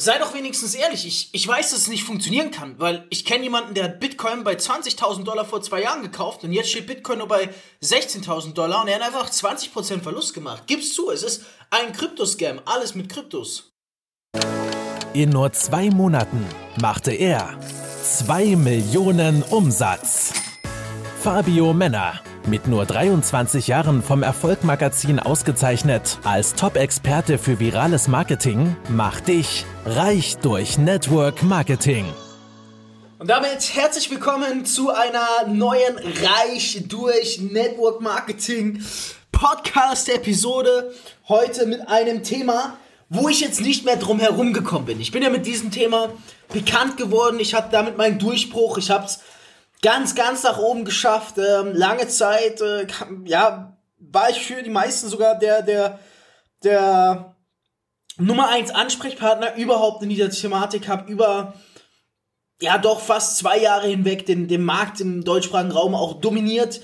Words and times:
sei 0.00 0.18
doch 0.18 0.34
wenigstens 0.34 0.74
ehrlich. 0.74 1.06
Ich, 1.06 1.28
ich 1.32 1.46
weiß, 1.46 1.70
dass 1.70 1.80
es 1.80 1.88
nicht 1.88 2.04
funktionieren 2.04 2.50
kann, 2.50 2.78
weil 2.78 3.06
ich 3.10 3.24
kenne 3.24 3.44
jemanden, 3.44 3.74
der 3.74 3.84
hat 3.84 4.00
Bitcoin 4.00 4.44
bei 4.44 4.54
20.000 4.54 5.24
Dollar 5.24 5.44
vor 5.44 5.62
zwei 5.62 5.82
Jahren 5.82 6.02
gekauft 6.02 6.42
und 6.44 6.52
jetzt 6.52 6.70
steht 6.70 6.86
Bitcoin 6.86 7.18
nur 7.18 7.28
bei 7.28 7.50
16.000 7.82 8.54
Dollar 8.54 8.82
und 8.82 8.88
er 8.88 8.96
hat 8.96 9.02
einfach 9.02 9.30
20% 9.30 10.00
Verlust 10.00 10.34
gemacht. 10.34 10.66
Gib's 10.66 10.94
zu, 10.94 11.10
es 11.10 11.22
ist 11.22 11.44
ein 11.70 11.92
Kryptoscam, 11.92 12.60
alles 12.64 12.94
mit 12.94 13.10
Kryptos. 13.10 13.72
In 15.12 15.30
nur 15.30 15.52
zwei 15.52 15.90
Monaten 15.90 16.46
machte 16.80 17.12
er 17.12 17.58
2 18.02 18.56
Millionen 18.56 19.42
Umsatz. 19.42 20.32
Fabio 21.20 21.74
Männer 21.74 22.20
mit 22.46 22.66
nur 22.66 22.86
23 22.86 23.68
Jahren 23.68 24.02
vom 24.02 24.22
Erfolgmagazin 24.22 25.18
ausgezeichnet 25.18 26.18
als 26.24 26.54
Top-Experte 26.54 27.38
für 27.38 27.60
virales 27.60 28.08
Marketing, 28.08 28.76
macht 28.88 29.28
dich 29.28 29.64
reich 29.84 30.38
durch 30.38 30.78
Network 30.78 31.42
Marketing. 31.42 32.04
Und 33.18 33.28
damit 33.28 33.74
herzlich 33.74 34.10
willkommen 34.10 34.64
zu 34.64 34.90
einer 34.90 35.46
neuen 35.46 35.98
Reich 35.98 36.84
durch 36.88 37.40
Network 37.40 38.00
Marketing 38.00 38.82
Podcast 39.30 40.08
Episode. 40.08 40.94
Heute 41.28 41.66
mit 41.66 41.86
einem 41.88 42.22
Thema, 42.22 42.78
wo 43.10 43.28
ich 43.28 43.40
jetzt 43.40 43.60
nicht 43.60 43.84
mehr 43.84 43.96
drum 43.96 44.20
herum 44.20 44.52
gekommen 44.52 44.86
bin. 44.86 45.00
Ich 45.00 45.12
bin 45.12 45.22
ja 45.22 45.30
mit 45.30 45.46
diesem 45.46 45.70
Thema 45.70 46.10
bekannt 46.52 46.96
geworden. 46.96 47.40
Ich 47.40 47.54
hatte 47.54 47.68
damit 47.72 47.98
meinen 47.98 48.18
Durchbruch. 48.18 48.78
Ich 48.78 48.90
habe 48.90 49.04
es 49.04 49.20
ganz, 49.82 50.14
ganz 50.14 50.42
nach 50.42 50.58
oben 50.58 50.84
geschafft. 50.84 51.38
Ähm, 51.38 51.74
lange 51.74 52.08
Zeit, 52.08 52.60
äh, 52.60 52.86
ja, 53.24 53.76
war 53.98 54.30
ich 54.30 54.44
für 54.44 54.62
die 54.62 54.70
meisten 54.70 55.08
sogar 55.08 55.38
der, 55.38 55.62
der, 55.62 55.98
der 56.62 57.36
Nummer 58.16 58.48
eins 58.48 58.70
Ansprechpartner 58.70 59.56
überhaupt 59.56 60.02
in 60.02 60.08
dieser 60.08 60.30
Thematik, 60.30 60.88
habe 60.88 61.10
über 61.10 61.54
ja 62.60 62.78
doch 62.78 63.00
fast 63.00 63.38
zwei 63.38 63.58
Jahre 63.58 63.88
hinweg 63.88 64.26
den, 64.26 64.46
den 64.48 64.64
Markt 64.64 65.00
im 65.00 65.24
deutschsprachigen 65.24 65.72
Raum 65.72 65.94
auch 65.94 66.20
dominiert. 66.20 66.80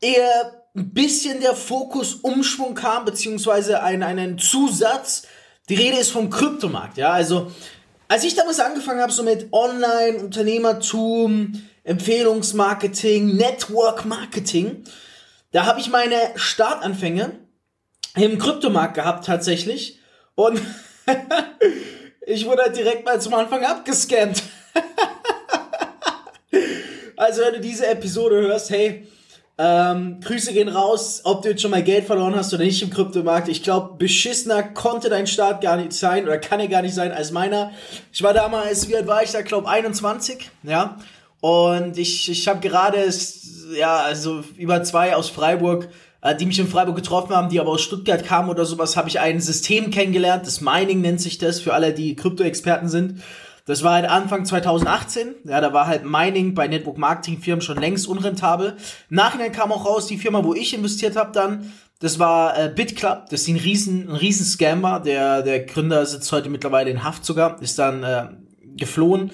Eher 0.00 0.64
ein 0.74 0.92
bisschen 0.92 1.40
der 1.40 1.54
Fokus 1.54 2.14
Umschwung 2.14 2.74
kam, 2.74 3.04
beziehungsweise 3.04 3.80
ein, 3.82 4.02
einen 4.02 4.38
Zusatz. 4.38 5.28
Die 5.68 5.76
Rede 5.76 5.98
ist 5.98 6.10
vom 6.10 6.30
Kryptomarkt, 6.30 6.96
ja, 6.96 7.10
also 7.10 7.52
als 8.08 8.24
ich 8.24 8.34
damals 8.34 8.58
angefangen 8.58 9.00
habe, 9.00 9.12
so 9.12 9.22
mit 9.22 9.52
Online-Unternehmertum, 9.52 11.62
Empfehlungsmarketing, 11.84 13.36
Network 13.36 14.04
Marketing. 14.04 14.84
Da 15.52 15.66
habe 15.66 15.80
ich 15.80 15.90
meine 15.90 16.16
Startanfänge 16.36 17.38
im 18.16 18.38
Kryptomarkt 18.38 18.94
gehabt 18.94 19.26
tatsächlich. 19.26 19.98
Und 20.34 20.60
ich 22.26 22.46
wurde 22.46 22.62
halt 22.62 22.76
direkt 22.76 23.04
mal 23.04 23.20
zum 23.20 23.34
Anfang 23.34 23.64
abgescannt. 23.64 24.42
also 27.16 27.42
wenn 27.42 27.54
du 27.54 27.60
diese 27.60 27.86
Episode 27.86 28.40
hörst, 28.40 28.70
hey, 28.70 29.06
ähm, 29.62 30.20
Grüße 30.22 30.54
gehen 30.54 30.70
raus, 30.70 31.20
ob 31.24 31.42
du 31.42 31.50
jetzt 31.50 31.60
schon 31.60 31.70
mal 31.70 31.82
Geld 31.82 32.06
verloren 32.06 32.34
hast 32.34 32.54
oder 32.54 32.64
nicht 32.64 32.82
im 32.82 32.88
Kryptomarkt. 32.88 33.46
Ich 33.48 33.62
glaube, 33.62 33.96
beschissener 33.98 34.62
konnte 34.62 35.10
dein 35.10 35.26
Start 35.26 35.60
gar 35.60 35.76
nicht 35.76 35.92
sein 35.92 36.24
oder 36.24 36.38
kann 36.38 36.60
er 36.60 36.68
gar 36.68 36.80
nicht 36.80 36.94
sein 36.94 37.12
als 37.12 37.30
meiner. 37.30 37.70
Ich 38.10 38.22
war 38.22 38.32
damals, 38.32 38.88
wie 38.88 38.96
alt 38.96 39.06
war 39.06 39.22
ich 39.22 39.32
da? 39.32 39.42
glaube 39.42 39.68
21, 39.68 40.50
ja. 40.62 40.96
Und 41.40 41.96
ich, 41.96 42.30
ich 42.30 42.48
habe 42.48 42.60
gerade, 42.60 43.08
ja, 43.74 43.96
also 43.96 44.44
über 44.56 44.82
zwei 44.82 45.16
aus 45.16 45.30
Freiburg, 45.30 45.88
äh, 46.20 46.34
die 46.36 46.46
mich 46.46 46.58
in 46.58 46.68
Freiburg 46.68 46.96
getroffen 46.96 47.34
haben, 47.34 47.48
die 47.48 47.60
aber 47.60 47.70
aus 47.70 47.82
Stuttgart 47.82 48.24
kamen 48.24 48.50
oder 48.50 48.64
sowas, 48.64 48.96
habe 48.96 49.08
ich 49.08 49.20
ein 49.20 49.40
System 49.40 49.90
kennengelernt. 49.90 50.46
Das 50.46 50.60
Mining 50.60 51.00
nennt 51.00 51.20
sich 51.20 51.38
das, 51.38 51.60
für 51.60 51.72
alle, 51.72 51.94
die 51.94 52.14
Krypto-Experten 52.14 52.88
sind. 52.88 53.22
Das 53.64 53.82
war 53.82 53.94
halt 53.94 54.06
Anfang 54.06 54.44
2018. 54.44 55.34
Ja, 55.44 55.60
da 55.60 55.72
war 55.72 55.86
halt 55.86 56.04
Mining 56.04 56.54
bei 56.54 56.66
Network 56.66 56.98
Marketing 56.98 57.38
Firmen 57.38 57.62
schon 57.62 57.78
längst 57.78 58.06
unrentabel. 58.08 58.76
Im 59.08 59.16
Nachhinein 59.16 59.52
kam 59.52 59.72
auch 59.72 59.86
raus, 59.86 60.06
die 60.06 60.18
Firma, 60.18 60.44
wo 60.44 60.54
ich 60.54 60.74
investiert 60.74 61.16
habe 61.16 61.32
dann, 61.32 61.72
das 62.00 62.18
war 62.18 62.58
äh, 62.58 62.72
BitClub. 62.74 63.26
Das 63.30 63.42
ist 63.42 63.48
ein 63.48 63.56
riesen, 63.56 64.08
ein 64.08 64.16
riesen 64.16 64.46
Scammer. 64.46 65.00
Der, 65.00 65.42
der 65.42 65.60
Gründer 65.60 66.04
sitzt 66.06 66.32
heute 66.32 66.48
mittlerweile 66.48 66.90
in 66.90 67.04
Haft 67.04 67.26
sogar, 67.26 67.60
ist 67.60 67.78
dann 67.78 68.02
äh, 68.02 68.28
geflohen 68.76 69.30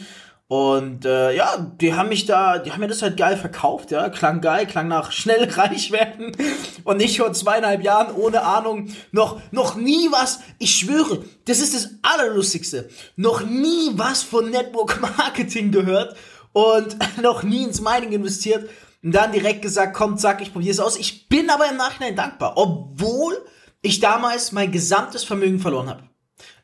und 0.49 1.05
äh, 1.05 1.35
ja, 1.35 1.59
die 1.59 1.95
haben 1.95 2.09
mich 2.09 2.27
da, 2.27 2.59
die 2.59 2.71
haben 2.71 2.81
mir 2.81 2.87
das 2.87 3.03
halt 3.03 3.17
geil 3.17 3.37
verkauft, 3.37 3.91
ja, 3.91 4.09
klang 4.11 4.41
geil, 4.41 4.67
klang 4.67 4.87
nach 4.87 5.11
schnell 5.11 5.51
reich 5.51 5.91
werden 5.91 6.37
und 6.85 6.99
nicht 6.99 7.19
vor 7.19 7.33
zweieinhalb 7.33 7.83
Jahren 7.83 8.15
ohne 8.15 8.43
Ahnung, 8.43 8.89
noch, 9.11 9.41
noch 9.51 9.75
nie 9.75 10.09
was, 10.13 10.41
ich 10.59 10.77
schwöre, 10.77 11.25
das 11.47 11.59
ist 11.59 11.75
das 11.75 11.91
Allerlustigste, 12.03 12.89
noch 13.17 13.45
nie 13.45 13.91
was 13.95 14.23
von 14.23 14.51
Network 14.51 15.01
Marketing 15.19 15.73
gehört 15.73 16.17
und 16.53 16.97
noch 17.21 17.43
nie 17.43 17.65
ins 17.65 17.81
Mining 17.81 18.13
investiert 18.13 18.71
und 19.03 19.13
dann 19.13 19.33
direkt 19.33 19.63
gesagt, 19.63 19.95
komm, 19.95 20.17
zack, 20.17 20.41
ich 20.41 20.53
probiere 20.53 20.73
es 20.73 20.81
aus. 20.81 20.97
Ich 20.97 21.29
bin 21.29 21.51
aber 21.51 21.69
im 21.69 21.77
Nachhinein 21.77 22.17
dankbar, 22.17 22.55
obwohl 22.57 23.37
ich 23.83 24.01
damals 24.01 24.53
mein 24.53 24.73
gesamtes 24.73 25.23
Vermögen 25.23 25.61
verloren 25.61 25.91
habe. 25.91 26.03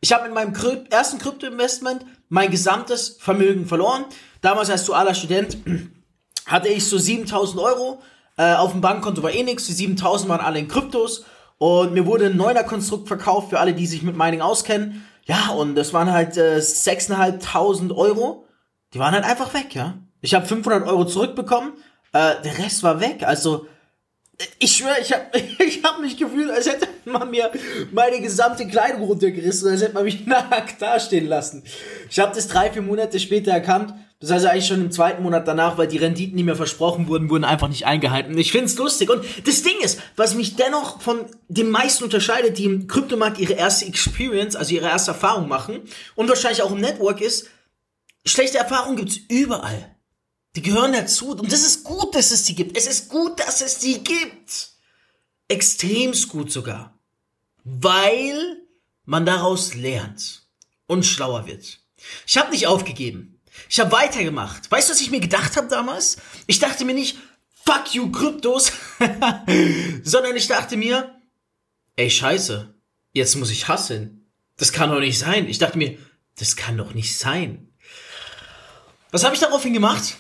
Ich 0.01 0.13
habe 0.13 0.25
mit 0.25 0.35
meinem 0.35 0.55
ersten 0.91 1.19
Krypto-Investment 1.19 2.05
mein 2.29 2.51
gesamtes 2.51 3.17
Vermögen 3.21 3.67
verloren. 3.67 4.05
Damals 4.41 4.71
als 4.71 4.85
dualer 4.85 5.15
Student 5.15 5.59
hatte 6.47 6.69
ich 6.69 6.87
so 6.87 6.99
7000 6.99 7.61
Euro. 7.61 8.03
Äh, 8.37 8.55
auf 8.55 8.73
dem 8.73 8.81
Bankkonto 8.81 9.23
war 9.23 9.33
eh 9.33 9.43
nichts. 9.43 9.67
Die 9.67 9.73
7000 9.73 10.29
waren 10.29 10.41
alle 10.41 10.59
in 10.59 10.69
Kryptos. 10.69 11.25
Und 11.59 11.95
mir 11.95 12.07
wurde 12.07 12.27
ein 12.27 12.37
neuner 12.37 12.65
Konstrukt 12.65 13.07
verkauft 13.07 13.51
für 13.51 13.61
alle, 13.61 13.75
die 13.75 13.87
sich 13.87 14.03
mit 14.03 14.17
Mining 14.17 14.41
auskennen. 14.41 15.05
Ja, 15.25 15.51
und 15.51 15.77
das 15.77 15.93
waren 15.93 16.11
halt 16.11 16.37
äh, 16.37 16.59
6.500 16.59 17.95
Euro. 17.95 18.45
Die 18.95 18.99
waren 18.99 19.15
halt 19.15 19.25
einfach 19.25 19.55
weg, 19.55 19.75
ja. 19.75 19.95
Ich 20.21 20.35
habe 20.35 20.47
500 20.47 20.87
Euro 20.89 21.05
zurückbekommen. 21.05 21.73
Äh, 22.13 22.43
der 22.43 22.59
Rest 22.59 22.83
war 22.83 23.01
weg. 23.01 23.23
Also 23.25 23.67
ich 24.59 24.77
schwöre, 24.77 24.97
ich 25.01 25.13
habe 25.13 25.25
ich 25.59 25.83
hab 25.83 26.01
mich 26.01 26.17
gefühlt, 26.17 26.51
als 26.51 26.67
hätte 26.67 26.89
man 27.05 27.31
mir 27.31 27.51
meine 27.93 28.21
gesamte 28.21 28.67
Kleidung 28.67 29.03
runtergerissen, 29.03 29.69
als 29.69 29.83
hätte 29.83 29.95
man 29.95 30.05
mich 30.05 30.27
nackt 30.27 30.81
dastehen 30.81 31.27
lassen. 31.27 31.65
Ich 32.11 32.19
habe 32.19 32.35
das 32.35 32.49
drei, 32.49 32.71
vier 32.71 32.83
Monate 32.83 33.21
später 33.21 33.53
erkannt. 33.53 33.95
Das 34.21 34.31
heißt 34.31 34.47
eigentlich 34.47 34.69
schon 34.69 34.81
im 34.81 34.93
zweiten 34.93 35.21
Monat 35.25 35.49
danach, 35.49 35.79
weil 35.79 35.89
die 35.89 35.97
Renditen, 35.97 36.37
die 36.37 36.45
mir 36.45 36.55
versprochen 36.55 37.09
wurden, 37.09 37.29
wurden 37.29 37.43
einfach 37.43 37.67
nicht 37.67 37.87
eingehalten. 37.87 38.39
Ich 38.39 38.53
find's 38.53 38.79
lustig. 38.79 39.11
Und 39.11 39.25
das 39.45 39.65
Ding 39.65 39.75
ist, 39.83 40.01
was 40.15 40.37
mich 40.37 40.55
dennoch 40.55 41.03
von 41.03 41.27
den 41.49 41.71
meisten 41.71 42.05
unterscheidet, 42.05 42.57
die 42.57 42.67
im 42.67 42.87
Kryptomarkt 42.87 43.41
ihre 43.41 43.55
erste 43.55 43.85
Experience, 43.85 44.55
also 44.55 44.75
ihre 44.75 44.87
erste 44.87 45.11
Erfahrung 45.11 45.49
machen 45.49 45.81
und 46.15 46.29
wahrscheinlich 46.29 46.63
auch 46.63 46.71
im 46.71 46.81
Network 46.81 47.21
ist, 47.21 47.49
schlechte 48.25 48.59
Erfahrungen 48.59 48.97
gibt's 48.97 49.19
überall. 49.29 49.92
Die 50.55 50.63
gehören 50.63 50.93
dazu. 50.93 51.31
Und 51.31 51.51
das 51.51 51.63
ist 51.63 51.85
gut, 51.85 52.15
dass 52.15 52.31
es 52.31 52.45
die 52.45 52.55
gibt. 52.55 52.77
Es 52.77 52.87
ist 52.87 53.09
gut, 53.09 53.41
dass 53.41 53.61
es 53.61 53.79
die 53.79 54.03
gibt. 54.05 54.71
Extremst 55.49 56.29
gut 56.29 56.53
sogar. 56.53 56.99
Weil 57.65 58.59
man 59.05 59.25
daraus 59.25 59.75
lernt 59.75 60.47
und 60.87 61.07
schlauer 61.07 61.47
wird. 61.47 61.81
Ich 62.27 62.37
habe 62.37 62.51
nicht 62.51 62.67
aufgegeben. 62.67 63.41
Ich 63.69 63.81
habe 63.81 63.93
weitergemacht. 63.93 64.71
Weißt 64.71 64.89
du, 64.89 64.93
was 64.93 65.01
ich 65.01 65.11
mir 65.11 65.21
gedacht 65.21 65.57
habe 65.57 65.69
damals? 65.69 66.17
Ich 66.47 66.59
dachte 66.59 66.85
mir 66.85 66.95
nicht, 66.95 67.19
fuck 67.65 67.95
you 67.95 68.11
Kryptos, 68.11 68.73
sondern 70.03 70.37
ich 70.37 70.49
dachte 70.49 70.77
mir, 70.77 71.15
ey 71.97 72.11
scheiße, 72.11 72.75
jetzt 73.13 73.37
muss 73.37 73.51
ich 73.51 73.69
hasseln. 73.69 74.27
Das 74.57 74.73
kann 74.73 74.91
doch 74.91 75.01
nicht 75.01 75.19
sein. 75.19 75.49
Ich 75.49 75.59
dachte 75.59 75.79
mir, 75.79 75.99
das 76.39 76.57
kann 76.57 76.77
doch 76.77 76.95
nicht 76.95 77.17
sein. 77.17 77.73
Was 79.11 79.25
habe 79.25 79.35
ich 79.35 79.41
daraufhin 79.41 79.75
gemacht? 79.75 80.17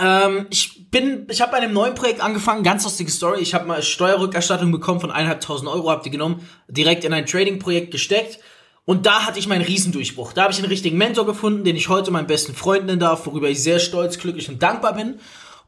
Ähm, 0.00 0.46
ich 0.50 0.90
bin, 0.90 1.26
ich 1.30 1.40
habe 1.40 1.52
bei 1.52 1.58
einem 1.58 1.72
neuen 1.72 1.94
Projekt 1.94 2.20
angefangen, 2.20 2.62
ganz 2.62 2.84
lustige 2.84 3.10
Story. 3.10 3.40
Ich 3.40 3.54
habe 3.54 3.66
mal 3.66 3.82
Steuerrückerstattung 3.82 4.72
bekommen 4.72 5.00
von 5.00 5.10
1.500 5.10 5.72
Euro, 5.72 5.90
habe 5.90 6.02
die 6.02 6.10
genommen, 6.10 6.48
direkt 6.68 7.04
in 7.04 7.12
ein 7.12 7.26
Trading-Projekt 7.26 7.90
gesteckt. 7.90 8.38
Und 8.86 9.06
da 9.06 9.26
hatte 9.26 9.38
ich 9.38 9.48
meinen 9.48 9.64
Riesendurchbruch. 9.64 10.32
Da 10.34 10.42
habe 10.42 10.52
ich 10.52 10.58
einen 10.58 10.68
richtigen 10.68 10.98
Mentor 10.98 11.24
gefunden, 11.24 11.64
den 11.64 11.76
ich 11.76 11.88
heute 11.88 12.10
meinen 12.10 12.26
besten 12.26 12.54
Freund 12.54 12.86
nennen 12.86 13.00
darf, 13.00 13.26
worüber 13.26 13.48
ich 13.48 13.62
sehr 13.62 13.78
stolz, 13.78 14.18
glücklich 14.18 14.48
und 14.48 14.62
dankbar 14.62 14.94
bin. 14.94 15.18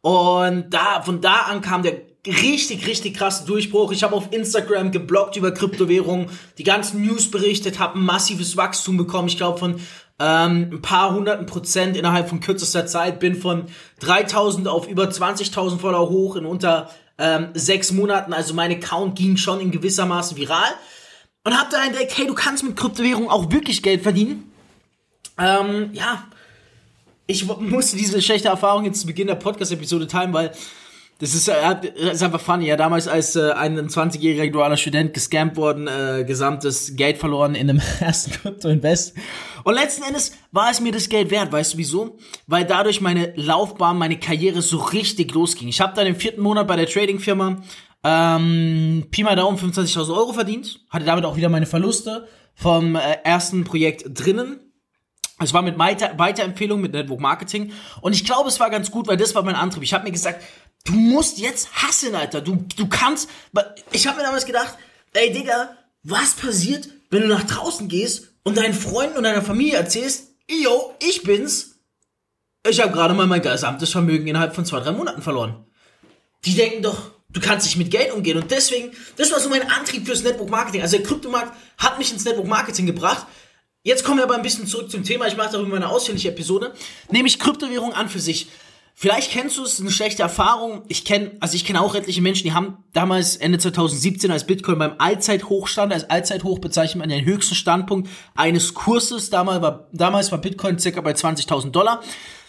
Und 0.02 0.70
da, 0.70 1.00
von 1.02 1.20
da 1.20 1.42
an 1.42 1.62
kam 1.62 1.82
der 1.82 2.02
richtig, 2.26 2.86
richtig 2.86 3.16
krasse 3.16 3.46
Durchbruch. 3.46 3.92
Ich 3.92 4.02
habe 4.02 4.14
auf 4.14 4.32
Instagram 4.32 4.90
gebloggt 4.92 5.36
über 5.36 5.52
Kryptowährungen, 5.52 6.28
die 6.58 6.64
ganzen 6.64 7.02
News 7.02 7.30
berichtet, 7.30 7.78
habe 7.78 7.98
ein 7.98 8.04
massives 8.04 8.56
Wachstum 8.56 8.96
bekommen. 8.96 9.28
Ich 9.28 9.36
glaube 9.36 9.58
von 9.58 9.80
ähm, 10.18 10.70
ein 10.72 10.82
paar 10.82 11.14
hunderten 11.14 11.46
Prozent 11.46 11.96
innerhalb 11.96 12.28
von 12.28 12.40
kürzester 12.40 12.86
Zeit, 12.86 13.20
bin 13.20 13.34
von 13.34 13.66
3000 14.00 14.68
auf 14.68 14.88
über 14.88 15.04
20.000 15.04 15.78
Follower 15.78 16.08
hoch 16.08 16.36
in 16.36 16.46
unter 16.46 16.90
ähm, 17.18 17.48
sechs 17.54 17.92
Monaten. 17.92 18.32
Also 18.32 18.54
mein 18.54 18.72
Account 18.72 19.16
ging 19.16 19.36
schon 19.36 19.60
in 19.60 19.70
gewissermaßen 19.70 20.36
viral 20.36 20.72
und 21.44 21.58
hab 21.58 21.70
da 21.70 21.84
entdeckt, 21.84 22.16
hey, 22.16 22.26
du 22.26 22.34
kannst 22.34 22.64
mit 22.64 22.76
Kryptowährungen 22.76 23.28
auch 23.28 23.50
wirklich 23.52 23.82
Geld 23.82 24.02
verdienen. 24.02 24.50
Ähm, 25.38 25.90
ja, 25.92 26.24
ich 27.26 27.46
musste 27.46 27.96
diese 27.96 28.22
schlechte 28.22 28.48
Erfahrung 28.48 28.84
jetzt 28.84 29.00
zu 29.00 29.06
Beginn 29.06 29.26
der 29.26 29.34
Podcast-Episode 29.34 30.06
teilen, 30.06 30.32
weil 30.32 30.52
das 31.18 31.34
ist, 31.34 31.48
äh, 31.48 31.54
ist 32.12 32.22
einfach 32.22 32.40
funny. 32.40 32.66
Ja, 32.66 32.76
damals 32.76 33.08
als 33.08 33.36
äh, 33.36 33.52
ein 33.52 33.78
20-jähriger 33.78 34.50
dualer 34.50 34.76
Student 34.76 35.14
gescampt 35.14 35.56
worden, 35.56 35.88
äh, 35.88 36.24
gesamtes 36.24 36.94
Geld 36.96 37.18
verloren 37.18 37.54
in 37.54 37.70
einem 37.70 37.80
ersten 38.00 38.32
Crypto-Invest. 38.32 39.14
Und 39.64 39.74
letzten 39.74 40.02
Endes 40.04 40.32
war 40.52 40.70
es 40.70 40.80
mir 40.80 40.92
das 40.92 41.08
Geld 41.08 41.30
wert, 41.30 41.52
weißt 41.52 41.74
du 41.74 41.78
wieso? 41.78 42.18
Weil 42.46 42.64
dadurch 42.64 43.00
meine 43.00 43.32
Laufbahn, 43.36 43.96
meine 43.96 44.18
Karriere 44.18 44.60
so 44.60 44.78
richtig 44.78 45.32
losging. 45.32 45.68
Ich 45.68 45.80
habe 45.80 45.94
dann 45.94 46.06
im 46.06 46.16
vierten 46.16 46.42
Monat 46.42 46.68
bei 46.68 46.76
der 46.76 46.86
Trading-Firma 46.86 47.62
ähm, 48.04 49.08
Pi 49.10 49.24
mal 49.24 49.34
Daumen 49.34 49.58
25.000 49.58 50.16
Euro 50.16 50.32
verdient, 50.32 50.80
hatte 50.90 51.04
damit 51.04 51.24
auch 51.24 51.36
wieder 51.36 51.48
meine 51.48 51.66
Verluste 51.66 52.28
vom 52.54 52.94
äh, 52.94 53.00
ersten 53.24 53.64
Projekt 53.64 54.04
drinnen. 54.08 54.60
Es 55.38 55.52
war 55.52 55.62
mit 55.62 55.78
Weiter 55.78 56.12
Weiterempfehlung, 56.16 56.80
mit 56.80 56.92
Network 56.92 57.20
Marketing. 57.20 57.72
Und 58.00 58.14
ich 58.14 58.24
glaube, 58.24 58.48
es 58.48 58.60
war 58.60 58.70
ganz 58.70 58.90
gut, 58.90 59.08
weil 59.08 59.16
das 59.16 59.34
war 59.34 59.42
mein 59.42 59.54
Antrieb. 59.54 59.82
Ich 59.82 59.92
habe 59.92 60.04
mir 60.04 60.12
gesagt, 60.12 60.42
du 60.86 60.94
musst 60.94 61.38
jetzt 61.38 61.70
hassen, 61.74 62.14
Alter. 62.14 62.40
Du, 62.40 62.64
du 62.76 62.88
kannst. 62.88 63.28
Ich 63.92 64.06
habe 64.06 64.18
mir 64.18 64.24
damals 64.24 64.46
gedacht, 64.46 64.76
ey 65.12 65.32
Digga, 65.32 65.76
was 66.02 66.34
passiert, 66.34 66.88
wenn 67.10 67.22
du 67.22 67.28
nach 67.28 67.44
draußen 67.44 67.88
gehst 67.88 68.28
und 68.42 68.56
deinen 68.56 68.74
Freunden 68.74 69.18
und 69.18 69.24
deiner 69.24 69.42
Familie 69.42 69.76
erzählst, 69.76 70.28
yo, 70.48 70.94
ich 71.00 71.22
bin's. 71.22 71.80
Ich 72.68 72.80
habe 72.80 72.92
gerade 72.92 73.14
mal 73.14 73.26
mein 73.26 73.42
gesamtes 73.42 73.90
Vermögen 73.90 74.26
innerhalb 74.26 74.54
von 74.54 74.64
zwei, 74.64 74.80
drei 74.80 74.92
Monaten 74.92 75.22
verloren. 75.22 75.66
Die 76.44 76.54
denken 76.54 76.82
doch, 76.82 77.10
du 77.28 77.40
kannst 77.40 77.66
nicht 77.66 77.76
mit 77.76 77.90
Geld 77.90 78.12
umgehen. 78.12 78.38
Und 78.38 78.50
deswegen, 78.50 78.92
das 79.16 79.30
war 79.30 79.40
so 79.40 79.48
mein 79.48 79.70
Antrieb 79.70 80.06
fürs 80.06 80.22
Network 80.22 80.50
Marketing. 80.50 80.82
Also 80.82 80.96
der 80.96 81.06
Kryptomarkt 81.06 81.56
hat 81.78 81.98
mich 81.98 82.12
ins 82.12 82.24
Network 82.24 82.46
Marketing 82.46 82.86
gebracht. 82.86 83.26
Jetzt 83.82 84.04
kommen 84.04 84.18
wir 84.18 84.24
aber 84.24 84.34
ein 84.34 84.42
bisschen 84.42 84.66
zurück 84.66 84.90
zum 84.90 85.04
Thema. 85.04 85.28
Ich 85.28 85.36
mache 85.36 85.52
darüber 85.52 85.76
eine 85.76 85.88
ausführliche 85.88 86.30
Episode. 86.30 86.74
Nämlich 87.10 87.38
Kryptowährung 87.38 87.92
an 87.92 88.08
für 88.08 88.18
sich. 88.18 88.48
Vielleicht 88.98 89.30
kennst 89.30 89.58
du 89.58 89.62
es, 89.62 89.78
eine 89.78 89.90
schlechte 89.90 90.22
Erfahrung. 90.22 90.80
Ich 90.88 91.04
kenne, 91.04 91.32
also 91.40 91.54
ich 91.54 91.66
kenne 91.66 91.82
auch 91.82 91.94
etliche 91.94 92.22
Menschen, 92.22 92.44
die 92.44 92.54
haben 92.54 92.78
damals 92.94 93.36
Ende 93.36 93.58
2017 93.58 94.30
als 94.30 94.46
Bitcoin 94.46 94.78
beim 94.78 94.94
Allzeithochstand, 94.96 95.92
als 95.92 96.08
Allzeithoch 96.08 96.60
bezeichnet 96.60 97.00
man 97.00 97.10
den 97.10 97.26
höchsten 97.26 97.54
Standpunkt 97.54 98.08
eines 98.34 98.72
Kurses. 98.72 99.28
Damals 99.28 99.60
war, 99.60 99.88
damals 99.92 100.32
war 100.32 100.38
Bitcoin 100.38 100.78
circa 100.78 101.02
bei 101.02 101.12
20.000 101.12 101.72
Dollar. 101.72 102.02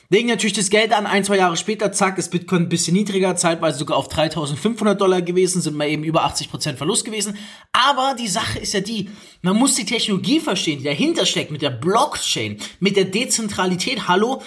Legen 0.10 0.30
natürlich 0.30 0.54
das 0.54 0.70
Geld 0.70 0.94
an, 0.94 1.06
ein, 1.06 1.26
zwei 1.26 1.36
Jahre 1.36 1.58
später, 1.58 1.92
zack, 1.92 2.18
ist 2.18 2.32
Bitcoin 2.32 2.62
ein 2.62 2.70
bisschen 2.70 2.94
niedriger, 2.94 3.36
zeitweise 3.36 3.80
sogar 3.80 3.98
auf 3.98 4.08
3500 4.08 5.02
Dollar 5.02 5.22
gewesen, 5.22 5.62
sind 5.62 5.76
mal 5.76 5.90
eben 5.90 6.06
über 6.06 6.26
80% 6.26 6.76
Verlust 6.76 7.04
gewesen. 7.04 7.38
Aber 7.74 8.16
die 8.18 8.30
Sache 8.30 8.60
ist 8.60 8.74
ja 8.74 8.80
die, 8.80 9.10
man 9.42 9.58
muss 9.58 9.76
die 9.76 9.84
Technologie 9.84 10.40
verstehen, 10.40 10.80
die 10.80 10.86
dahinter 10.86 11.26
steckt, 11.26 11.52
mit 11.52 11.62
der 11.62 11.72
Blockchain, 11.72 12.58
mit 12.80 12.96
der 12.96 13.04
Dezentralität. 13.04 14.08
Hallo, 14.08 14.42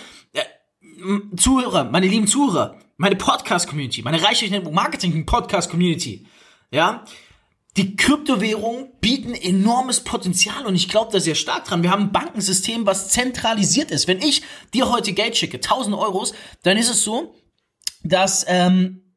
Zuhörer, 1.36 1.84
meine 1.84 2.06
lieben 2.06 2.26
Zuhörer, 2.26 2.78
meine 2.96 3.16
Podcast-Community, 3.16 4.02
meine 4.02 4.22
Reichweite 4.22 4.70
Marketing-Podcast-Community, 4.70 6.26
ja, 6.70 7.04
die 7.76 7.94
Kryptowährungen 7.96 8.88
bieten 9.00 9.34
enormes 9.34 10.00
Potenzial 10.00 10.66
und 10.66 10.74
ich 10.74 10.88
glaube 10.88 11.12
da 11.12 11.20
sehr 11.20 11.36
stark 11.36 11.64
dran. 11.64 11.82
Wir 11.82 11.90
haben 11.90 12.04
ein 12.04 12.12
Bankensystem, 12.12 12.84
was 12.84 13.08
zentralisiert 13.10 13.90
ist. 13.92 14.08
Wenn 14.08 14.18
ich 14.18 14.42
dir 14.74 14.90
heute 14.90 15.12
Geld 15.12 15.36
schicke, 15.36 15.58
1000 15.58 15.96
Euros, 15.96 16.34
dann 16.62 16.76
ist 16.76 16.90
es 16.90 17.04
so, 17.04 17.34
dass 18.02 18.44
ähm, 18.48 19.09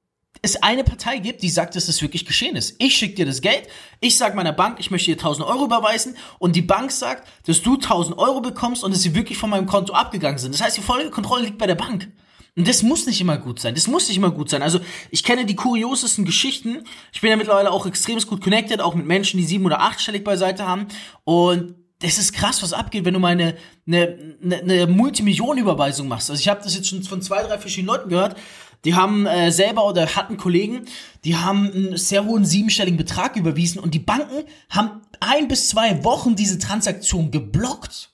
es 0.44 0.62
eine 0.62 0.84
Partei 0.84 1.20
gibt, 1.20 1.42
die 1.42 1.50
sagt, 1.50 1.76
dass 1.76 1.86
das 1.86 2.02
wirklich 2.02 2.26
geschehen 2.26 2.58
ist. 2.58 2.76
Ich 2.78 2.96
schicke 2.96 3.16
dir 3.16 3.26
das 3.26 3.40
Geld, 3.40 3.64
ich 4.02 4.18
sage 4.18 4.36
meiner 4.36 4.52
Bank, 4.52 4.78
ich 4.80 4.92
möchte 4.92 5.10
dir 5.10 5.18
1000 5.18 5.48
Euro 5.48 5.66
überweisen 5.66 6.18
und 6.38 6.56
die 6.58 6.62
Bank 6.62 6.92
sagt, 6.92 7.26
dass 7.48 7.62
du 7.62 7.76
1000 7.76 8.18
Euro 8.18 8.42
bekommst 8.42 8.84
und 8.84 8.94
dass 8.94 9.02
sie 9.02 9.16
wirklich 9.16 9.38
von 9.38 9.50
meinem 9.50 9.66
Konto 9.66 9.94
abgegangen 9.94 10.38
sind. 10.38 10.54
Das 10.54 10.62
heißt, 10.62 10.78
die 10.78 10.82
volle 10.82 11.10
Kontrolle 11.10 11.46
liegt 11.46 11.58
bei 11.58 11.66
der 11.66 11.76
Bank. 11.76 12.12
Und 12.58 12.68
das 12.68 12.84
muss 12.84 13.06
nicht 13.08 13.22
immer 13.22 13.38
gut 13.38 13.62
sein. 13.62 13.74
Das 13.74 13.88
muss 13.88 14.10
nicht 14.10 14.18
immer 14.18 14.32
gut 14.32 14.50
sein. 14.50 14.62
Also 14.62 14.82
ich 15.10 15.24
kenne 15.24 15.46
die 15.46 15.56
kuriosesten 15.56 16.26
Geschichten. 16.26 16.84
Ich 17.14 17.22
bin 17.22 17.30
ja 17.30 17.38
mittlerweile 17.38 17.72
auch 17.72 17.86
extrem 17.86 18.20
gut 18.20 18.44
connected, 18.44 18.82
auch 18.82 18.96
mit 18.96 19.08
Menschen, 19.08 19.38
die 19.38 19.46
sieben- 19.46 19.66
oder 19.66 19.80
achtstellig 19.80 20.26
beiseite 20.26 20.68
haben. 20.68 20.88
Und 21.24 21.76
das 22.00 22.18
ist 22.18 22.34
krass, 22.34 22.62
was 22.62 22.74
abgeht, 22.74 23.06
wenn 23.06 23.14
du 23.14 23.20
mal 23.20 23.30
eine, 23.30 23.56
eine, 23.88 24.18
eine 24.62 24.88
Multimillionenüberweisung 24.88 26.08
machst. 26.08 26.30
Also 26.30 26.40
ich 26.40 26.50
habe 26.50 26.62
das 26.62 26.76
jetzt 26.76 26.90
schon 26.90 27.02
von 27.02 27.22
zwei, 27.22 27.44
drei 27.44 27.58
verschiedenen 27.58 27.96
Leuten 27.96 28.10
gehört. 28.10 28.38
Die 28.86 28.96
haben 28.96 29.26
äh, 29.26 29.52
selber 29.52 29.88
oder 29.88 30.16
hatten 30.16 30.38
Kollegen, 30.38 30.86
die 31.24 31.38
haben 31.38 31.72
einen 31.72 31.98
sehr 31.98 32.26
hohen 32.26 32.46
siebenstelligen 32.46 32.98
Betrag 32.98 33.36
überwiesen 33.36 33.80
und 33.80 33.94
die 33.94 34.00
Banken 34.00 34.44
haben 34.70 35.02
ein 35.20 35.48
bis 35.48 35.70
zwei 35.70 36.04
Wochen 36.04 36.36
diese 36.36 36.60
Transaktion 36.60 37.32
geblockt 37.32 38.14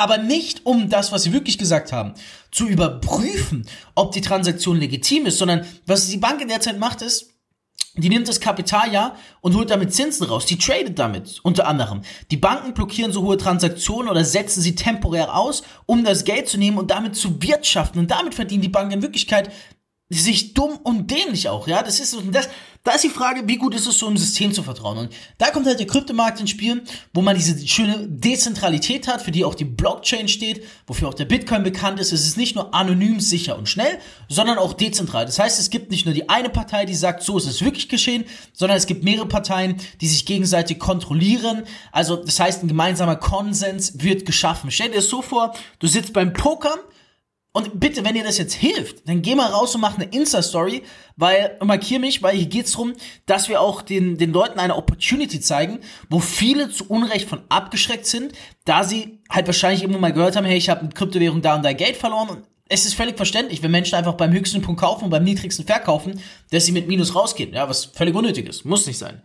aber 0.00 0.16
nicht 0.16 0.64
um 0.64 0.88
das, 0.88 1.12
was 1.12 1.24
sie 1.24 1.32
wirklich 1.34 1.58
gesagt 1.58 1.92
haben, 1.92 2.14
zu 2.50 2.66
überprüfen, 2.66 3.66
ob 3.94 4.12
die 4.12 4.22
Transaktion 4.22 4.78
legitim 4.78 5.26
ist, 5.26 5.36
sondern 5.36 5.66
was 5.84 6.08
die 6.08 6.16
Bank 6.16 6.40
in 6.40 6.48
der 6.48 6.60
Zeit 6.60 6.78
macht, 6.78 7.02
ist, 7.02 7.34
die 7.96 8.08
nimmt 8.08 8.26
das 8.26 8.40
Kapital 8.40 8.90
ja 8.92 9.14
und 9.42 9.54
holt 9.54 9.68
damit 9.68 9.92
Zinsen 9.92 10.24
raus. 10.24 10.46
Die 10.46 10.56
tradet 10.56 10.98
damit, 10.98 11.40
unter 11.42 11.66
anderem. 11.66 12.00
Die 12.30 12.38
Banken 12.38 12.72
blockieren 12.72 13.12
so 13.12 13.22
hohe 13.22 13.36
Transaktionen 13.36 14.08
oder 14.08 14.24
setzen 14.24 14.62
sie 14.62 14.74
temporär 14.74 15.36
aus, 15.36 15.64
um 15.84 16.02
das 16.02 16.24
Geld 16.24 16.48
zu 16.48 16.56
nehmen 16.56 16.78
und 16.78 16.90
damit 16.90 17.14
zu 17.14 17.42
wirtschaften. 17.42 17.98
Und 17.98 18.10
damit 18.10 18.34
verdienen 18.34 18.62
die 18.62 18.68
Banken 18.68 18.94
in 18.94 19.02
Wirklichkeit 19.02 19.50
sich 20.18 20.54
dumm 20.54 20.76
und 20.82 21.10
dämlich 21.10 21.48
auch, 21.48 21.68
ja. 21.68 21.82
Das 21.82 22.00
ist 22.00 22.16
das, 22.32 22.48
da 22.82 22.92
ist 22.92 23.04
die 23.04 23.10
Frage, 23.10 23.42
wie 23.46 23.56
gut 23.56 23.74
ist 23.74 23.86
es 23.86 23.98
so 23.98 24.08
im 24.08 24.16
System 24.16 24.52
zu 24.52 24.62
vertrauen. 24.62 24.98
Und 24.98 25.12
da 25.38 25.50
kommt 25.50 25.66
halt 25.66 25.78
der 25.78 25.86
Kryptomarkt 25.86 26.40
ins 26.40 26.50
Spiel, 26.50 26.82
wo 27.12 27.20
man 27.20 27.36
diese 27.36 27.66
schöne 27.68 28.08
Dezentralität 28.08 29.06
hat, 29.06 29.22
für 29.22 29.30
die 29.30 29.44
auch 29.44 29.54
die 29.54 29.66
Blockchain 29.66 30.28
steht, 30.28 30.64
wofür 30.86 31.08
auch 31.08 31.14
der 31.14 31.26
Bitcoin 31.26 31.62
bekannt 31.62 32.00
ist. 32.00 32.12
Es 32.12 32.26
ist 32.26 32.36
nicht 32.36 32.56
nur 32.56 32.74
anonym, 32.74 33.20
sicher 33.20 33.56
und 33.56 33.68
schnell, 33.68 33.98
sondern 34.28 34.58
auch 34.58 34.72
dezentral. 34.72 35.26
Das 35.26 35.38
heißt, 35.38 35.60
es 35.60 35.70
gibt 35.70 35.90
nicht 35.90 36.06
nur 36.06 36.14
die 36.14 36.28
eine 36.28 36.48
Partei, 36.48 36.86
die 36.86 36.94
sagt, 36.94 37.22
so 37.22 37.38
ist 37.38 37.46
es 37.46 37.62
wirklich 37.62 37.88
geschehen, 37.88 38.24
sondern 38.52 38.78
es 38.78 38.86
gibt 38.86 39.04
mehrere 39.04 39.28
Parteien, 39.28 39.76
die 40.00 40.08
sich 40.08 40.26
gegenseitig 40.26 40.78
kontrollieren. 40.78 41.64
Also, 41.92 42.16
das 42.16 42.40
heißt, 42.40 42.64
ein 42.64 42.68
gemeinsamer 42.68 43.16
Konsens 43.16 44.02
wird 44.02 44.26
geschaffen. 44.26 44.70
Stell 44.70 44.88
dir 44.88 44.96
das 44.96 45.08
so 45.08 45.22
vor, 45.22 45.54
du 45.78 45.86
sitzt 45.86 46.14
beim 46.14 46.32
Pokern 46.32 46.78
und 47.52 47.80
bitte, 47.80 48.04
wenn 48.04 48.14
dir 48.14 48.22
das 48.22 48.38
jetzt 48.38 48.54
hilft, 48.54 49.08
dann 49.08 49.22
geh 49.22 49.34
mal 49.34 49.50
raus 49.50 49.74
und 49.74 49.80
mach 49.80 49.96
eine 49.96 50.04
Insta-Story, 50.04 50.82
weil, 51.16 51.58
markier 51.64 51.98
mich, 51.98 52.22
weil 52.22 52.36
hier 52.36 52.46
geht's 52.46 52.72
drum, 52.72 52.92
dass 53.26 53.48
wir 53.48 53.60
auch 53.60 53.82
den, 53.82 54.18
den 54.18 54.32
Leuten 54.32 54.60
eine 54.60 54.76
Opportunity 54.76 55.40
zeigen, 55.40 55.80
wo 56.08 56.20
viele 56.20 56.70
zu 56.70 56.86
Unrecht 56.88 57.28
von 57.28 57.42
abgeschreckt 57.48 58.06
sind, 58.06 58.34
da 58.64 58.84
sie 58.84 59.18
halt 59.28 59.46
wahrscheinlich 59.46 59.82
irgendwo 59.82 60.00
mal 60.00 60.12
gehört 60.12 60.36
haben, 60.36 60.44
hey, 60.44 60.56
ich 60.56 60.70
habe 60.70 60.84
mit 60.84 60.94
Kryptowährung 60.94 61.42
da 61.42 61.56
und 61.56 61.64
da 61.64 61.72
Geld 61.72 61.96
verloren 61.96 62.28
und 62.28 62.44
es 62.68 62.86
ist 62.86 62.94
völlig 62.94 63.16
verständlich, 63.16 63.64
wenn 63.64 63.72
Menschen 63.72 63.96
einfach 63.96 64.14
beim 64.14 64.32
höchsten 64.32 64.62
Punkt 64.62 64.80
kaufen 64.80 65.04
und 65.04 65.10
beim 65.10 65.24
niedrigsten 65.24 65.66
verkaufen, 65.66 66.20
dass 66.52 66.66
sie 66.66 66.72
mit 66.72 66.86
Minus 66.86 67.16
rausgehen, 67.16 67.52
ja, 67.52 67.68
was 67.68 67.86
völlig 67.86 68.14
unnötig 68.14 68.48
ist, 68.48 68.64
muss 68.64 68.86
nicht 68.86 68.98
sein. 68.98 69.22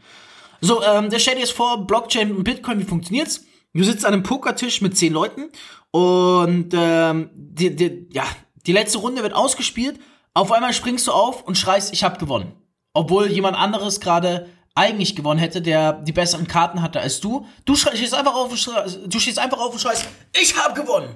So, 0.61 0.83
ähm, 0.83 1.11
der 1.11 1.19
stellt 1.19 1.37
jetzt 1.37 1.51
vor, 1.51 1.85
Blockchain 1.85 2.35
und 2.35 2.43
Bitcoin, 2.43 2.79
wie 2.79 2.85
funktioniert's? 2.85 3.45
Du 3.75 3.83
sitzt 3.83 4.05
an 4.05 4.13
einem 4.13 4.23
Pokertisch 4.23 4.81
mit 4.81 4.97
zehn 4.97 5.13
Leuten 5.13 5.49
und 5.95 6.73
ähm, 6.73 7.29
die, 7.33 7.73
die, 7.73 8.09
ja, 8.11 8.25
die 8.65 8.73
letzte 8.73 8.97
Runde 8.97 9.23
wird 9.23 9.31
ausgespielt. 9.31 9.97
Auf 10.33 10.51
einmal 10.51 10.73
springst 10.73 11.07
du 11.07 11.13
auf 11.13 11.43
und 11.43 11.57
schreist, 11.57 11.93
ich 11.93 12.03
habe 12.03 12.17
gewonnen. 12.17 12.51
Obwohl 12.93 13.31
jemand 13.31 13.55
anderes 13.55 14.01
gerade 14.01 14.49
eigentlich 14.73 15.15
gewonnen 15.15 15.39
hätte, 15.39 15.61
der 15.61 15.93
die 15.93 16.11
besseren 16.11 16.47
Karten 16.49 16.81
hatte 16.81 16.99
als 16.99 17.21
du. 17.21 17.47
Du 17.63 17.75
stehst 17.75 18.13
einfach 18.13 18.35
auf 18.35 18.49
du 18.49 19.19
stehst 19.19 19.39
einfach 19.39 19.57
auf 19.57 19.71
und 19.71 19.79
schreist, 19.79 20.05
ich 20.33 20.57
habe 20.57 20.73
gewonnen. 20.73 21.15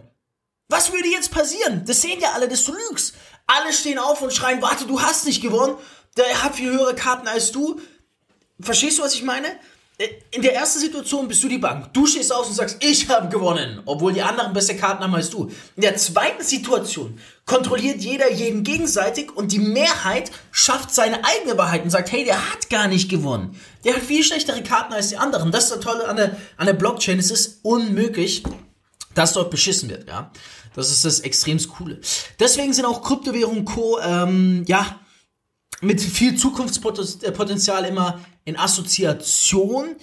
Was 0.70 0.94
würde 0.94 1.10
jetzt 1.10 1.32
passieren? 1.32 1.84
Das 1.86 2.01
sehen 2.01 2.22
ja 2.22 2.32
alle, 2.34 2.48
dass 2.48 2.63
du 2.63 2.72
lügst. 2.72 3.15
Alle 3.48 3.74
stehen 3.74 4.00
auf 4.00 4.22
und 4.22 4.32
schreien, 4.32 4.62
warte, 4.62 4.86
du 4.86 5.01
hast 5.01 5.25
nicht 5.25 5.42
gewonnen. 5.42 5.75
Der 6.15 6.42
hat 6.42 6.56
viel 6.56 6.72
höhere 6.72 6.96
Karten 6.96 7.27
als 7.27 7.51
du. 7.51 7.82
Verstehst 8.62 8.98
du, 8.98 9.04
was 9.04 9.13
ich 9.13 9.24
meine? 9.24 9.48
Äh, 10.00 10.08
in 10.32 10.41
der 10.41 10.56
ersten 10.56 10.79
Situation 10.79 11.27
bist 11.27 11.44
du 11.44 11.48
die 11.48 11.58
Bank. 11.58 11.94
Du 11.94 12.06
stehst 12.06 12.34
aus 12.34 12.48
und 12.48 12.56
sagst, 12.56 12.77
ich 12.79 13.08
habe 13.10 13.27
gewonnen, 13.27 13.82
obwohl 13.86 14.13
die 14.13 14.22
anderen 14.22 14.53
bessere 14.53 14.77
Karten 14.77 15.03
haben 15.03 15.13
als 15.13 15.29
du. 15.29 15.51
In 15.75 15.82
der 15.82 15.98
zweiten 15.98 16.44
Situation 16.44 17.20
kontrolliert 17.46 18.00
jeder 18.00 18.32
jeden 18.32 18.63
gegenseitig 18.63 19.36
und 19.36 19.51
die 19.51 19.60
Mehrheit 19.60 20.32
schafft 20.51 20.94
seine 20.94 21.25
eigene 21.25 21.58
Wahrheit 21.58 21.84
und 21.84 21.89
sagt, 21.89 22.12
hey, 22.12 22.24
der 22.24 22.38
hat 22.51 22.70
gar 22.70 22.88
nicht 22.88 23.10
gewonnen. 23.10 23.60
Der 23.84 23.96
hat 23.96 24.03
viel 24.03 24.24
schlechtere 24.24 24.63
Karten 24.63 24.94
als 24.94 25.10
die 25.10 25.18
anderen. 25.18 25.51
Das 25.51 25.65
ist 25.65 25.72
das 25.74 25.79
Tolle 25.82 26.08
an 26.08 26.15
der, 26.15 26.38
an 26.58 26.65
der 26.65 26.74
Blockchain. 26.74 27.20
Es 27.20 27.32
ist 27.32 27.60
unmöglich, 27.63 28.44
dass 29.15 29.34
dort 29.34 29.51
beschissen 29.51 29.89
wird, 29.89 30.08
ja. 30.08 30.32
Das 30.75 30.91
ist 30.91 31.03
das 31.03 31.22
extrem 31.22 31.58
Coole. 31.68 32.00
Deswegen 32.39 32.72
sind 32.72 32.86
auch 32.86 33.01
Kryptowährungen 33.01 33.65
Co., 33.65 34.00
ähm, 34.00 34.63
ja, 34.68 35.00
mit 35.82 36.02
viel 36.02 36.36
Zukunftspotenzial 36.36 37.86
immer 37.86 38.20
in 38.46 38.58
Assoziation. 38.58 39.96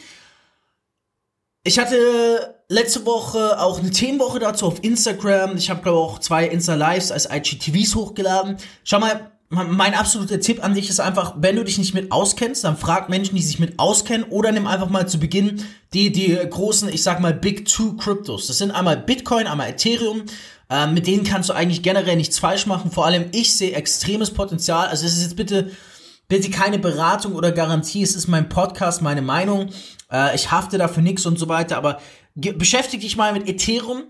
Ich 1.64 1.78
hatte 1.78 2.62
letzte 2.68 3.04
Woche 3.06 3.60
auch 3.60 3.78
eine 3.78 3.90
Themenwoche 3.90 4.38
dazu 4.38 4.66
auf 4.66 4.82
Instagram. 4.82 5.56
Ich 5.56 5.70
habe 5.70 5.82
glaube 5.82 5.98
auch 5.98 6.18
zwei 6.18 6.46
Insta 6.46 6.74
Lives 6.74 7.10
als 7.10 7.28
IGTVs 7.30 7.94
hochgeladen. 7.94 8.56
Schau 8.84 9.00
mal, 9.00 9.32
mein 9.48 9.94
absoluter 9.94 10.40
Tipp 10.40 10.64
an 10.64 10.74
dich 10.74 10.90
ist 10.90 10.98
einfach, 10.98 11.34
wenn 11.38 11.56
du 11.56 11.64
dich 11.64 11.78
nicht 11.78 11.94
mit 11.94 12.10
auskennst, 12.10 12.64
dann 12.64 12.76
frag 12.76 13.08
Menschen, 13.08 13.36
die 13.36 13.42
sich 13.42 13.60
mit 13.60 13.78
auskennen 13.78 14.28
oder 14.28 14.50
nimm 14.50 14.66
einfach 14.66 14.88
mal 14.88 15.06
zu 15.06 15.18
Beginn 15.18 15.64
die, 15.94 16.10
die 16.10 16.34
großen, 16.34 16.88
ich 16.88 17.02
sag 17.02 17.20
mal, 17.20 17.32
Big 17.32 17.66
Two 17.66 17.96
Cryptos. 17.96 18.48
Das 18.48 18.58
sind 18.58 18.72
einmal 18.72 18.96
Bitcoin, 18.96 19.46
einmal 19.46 19.70
Ethereum. 19.70 20.24
Ähm, 20.68 20.94
mit 20.94 21.06
denen 21.06 21.22
kannst 21.22 21.48
du 21.48 21.52
eigentlich 21.52 21.82
generell 21.82 22.16
nichts 22.16 22.40
falsch 22.40 22.66
machen. 22.66 22.90
Vor 22.90 23.06
allem 23.06 23.26
ich 23.32 23.54
sehe 23.54 23.72
extremes 23.72 24.32
Potenzial. 24.32 24.88
Also 24.88 25.06
es 25.06 25.16
ist 25.16 25.22
jetzt 25.22 25.36
bitte, 25.36 25.70
bitte 26.26 26.50
keine 26.50 26.80
Beratung 26.80 27.34
oder 27.34 27.52
Garantie. 27.52 28.02
Es 28.02 28.16
ist 28.16 28.26
mein 28.26 28.48
Podcast, 28.48 29.00
meine 29.00 29.22
Meinung. 29.22 29.70
Äh, 30.10 30.34
ich 30.34 30.50
hafte 30.50 30.76
dafür 30.76 31.04
nichts 31.04 31.24
und 31.24 31.38
so 31.38 31.48
weiter. 31.48 31.76
Aber 31.76 32.00
beschäftige 32.34 33.04
dich 33.04 33.16
mal 33.16 33.32
mit 33.32 33.48
Ethereum, 33.48 34.02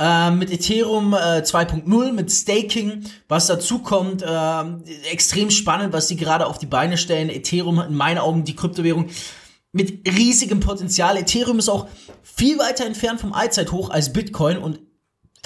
äh, 0.00 0.30
mit 0.30 0.50
Ethereum 0.50 1.12
äh, 1.12 1.42
2.0, 1.42 2.12
mit 2.12 2.32
Staking, 2.32 3.04
was 3.28 3.46
dazu 3.46 3.80
kommt. 3.80 4.22
Äh, 4.22 5.08
extrem 5.12 5.50
spannend, 5.50 5.92
was 5.92 6.08
sie 6.08 6.16
gerade 6.16 6.46
auf 6.46 6.58
die 6.58 6.66
Beine 6.66 6.96
stellen. 6.96 7.28
Ethereum 7.28 7.78
in 7.80 7.94
meinen 7.94 8.18
Augen 8.18 8.44
die 8.44 8.56
Kryptowährung 8.56 9.10
mit 9.72 10.08
riesigem 10.08 10.60
Potenzial. 10.60 11.18
Ethereum 11.18 11.58
ist 11.58 11.68
auch 11.68 11.86
viel 12.22 12.58
weiter 12.58 12.86
entfernt 12.86 13.20
vom 13.20 13.34
Allzeithoch 13.34 13.90
als 13.90 14.12
Bitcoin 14.12 14.56
und 14.56 14.80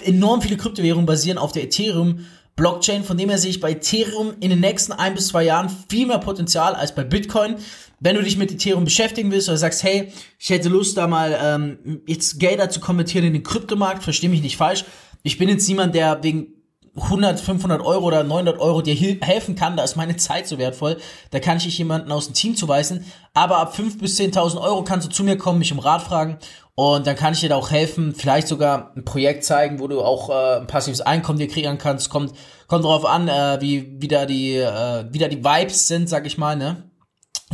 enorm 0.03 0.41
viele 0.41 0.57
Kryptowährungen 0.57 1.07
basieren 1.07 1.39
auf 1.39 1.53
der 1.53 1.65
Ethereum 1.65 2.21
Blockchain, 2.57 3.03
von 3.03 3.19
dem 3.19 3.31
her 3.31 3.39
sehe 3.39 3.51
ich 3.51 3.61
bei 3.61 3.73
Ethereum 3.73 4.35
in 4.39 4.51
den 4.51 4.61
nächsten 4.61 4.93
ein 4.93 5.15
bis 5.15 5.29
zwei 5.29 5.43
Jahren 5.43 5.69
viel 5.89 6.07
mehr 6.07 6.19
Potenzial 6.19 6.77
als 6.77 6.95
bei 6.95 7.03
Bitcoin. 7.03 7.57
Wenn 8.05 8.17
du 8.17 8.23
dich 8.23 8.37
mit 8.37 8.53
Ethereum 8.53 8.85
beschäftigen 8.85 9.33
willst 9.33 9.49
oder 9.49 9.57
sagst, 9.57 9.83
hey, 9.83 10.13
ich 10.39 10.51
hätte 10.51 10.69
Lust, 10.69 10.99
da 10.99 11.07
mal 11.07 11.39
ähm, 11.43 12.03
jetzt 12.07 12.39
Gelder 12.39 12.69
zu 12.69 12.79
konvertieren 12.79 13.27
in 13.27 13.33
den 13.33 13.43
Kryptomarkt, 13.43 14.05
verstehe 14.05 14.29
mich 14.29 14.43
nicht 14.43 14.59
falsch. 14.59 14.85
Ich 15.23 15.39
bin 15.39 15.49
jetzt 15.49 15.67
niemand, 15.67 15.95
der 15.95 16.23
wegen 16.23 16.49
100, 16.97 17.41
500 17.41 17.81
Euro 17.81 18.05
oder 18.05 18.23
900 18.23 18.61
Euro 18.61 18.83
dir 18.83 18.95
helfen 18.95 19.55
kann, 19.55 19.79
da 19.79 19.85
ist 19.85 19.97
meine 19.97 20.17
Zeit 20.17 20.47
so 20.47 20.59
wertvoll, 20.59 20.99
da 21.31 21.41
kann 21.41 21.57
ich 21.57 21.65
dich 21.65 21.79
jemanden 21.79 22.13
aus 22.13 22.27
dem 22.27 22.35
Team 22.35 22.57
zuweisen, 22.57 23.07
aber 23.33 23.57
ab 23.57 23.75
5.000 23.75 23.99
bis 23.99 24.21
10.000 24.21 24.61
Euro 24.61 24.85
kannst 24.85 25.07
du 25.09 25.11
zu 25.11 25.25
mir 25.25 25.39
kommen, 25.39 25.59
mich 25.59 25.73
um 25.73 25.79
Rat 25.79 26.03
fragen. 26.03 26.37
Und 26.75 27.07
dann 27.07 27.17
kann 27.17 27.33
ich 27.33 27.41
dir 27.41 27.49
da 27.49 27.57
auch 27.57 27.71
helfen, 27.71 28.15
vielleicht 28.15 28.49
sogar 28.49 28.93
ein 28.97 29.05
Projekt 29.07 29.45
zeigen, 29.45 29.79
wo 29.79 29.89
du 29.89 30.03
auch 30.03 30.29
äh, 30.29 30.61
ein 30.61 30.67
passives 30.67 31.01
Einkommen 31.01 31.39
dir 31.39 31.49
kriegen 31.49 31.79
kannst, 31.79 32.11
kommt, 32.11 32.35
kommt 32.67 32.85
drauf 32.85 33.07
an, 33.07 33.29
äh, 33.29 33.59
wie, 33.63 33.97
wie, 33.99 34.09
da 34.09 34.27
die, 34.27 34.57
äh, 34.57 35.07
wie 35.11 35.19
da 35.19 35.29
die 35.29 35.43
Vibes 35.43 35.89
sind, 35.89 36.09
sag 36.11 36.27
ich 36.27 36.37
mal, 36.37 36.55
ne? 36.55 36.91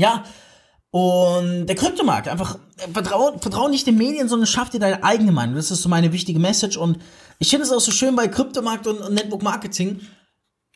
Ja, 0.01 0.25
und 0.93 1.67
der 1.67 1.77
Kryptomarkt, 1.77 2.27
einfach 2.27 2.59
vertrau, 2.95 3.39
vertrau 3.39 3.69
nicht 3.69 3.87
den 3.87 3.99
Medien, 3.99 4.29
sondern 4.29 4.47
schaff 4.47 4.71
dir 4.71 4.81
deine 4.81 5.05
eigene 5.05 5.31
Meinung. 5.31 5.57
Das 5.57 5.71
ist 5.71 5.83
so 5.83 5.91
meine 5.91 6.13
wichtige 6.13 6.41
Message. 6.41 6.79
Und 6.79 6.99
ich 7.39 7.51
finde 7.51 7.67
es 7.67 7.71
auch 7.71 7.81
so 7.81 7.93
schön 7.93 8.17
bei 8.17 8.27
Kryptomarkt 8.27 8.87
und, 8.87 8.99
und 8.99 9.13
Network 9.13 9.43
Marketing, 9.43 10.01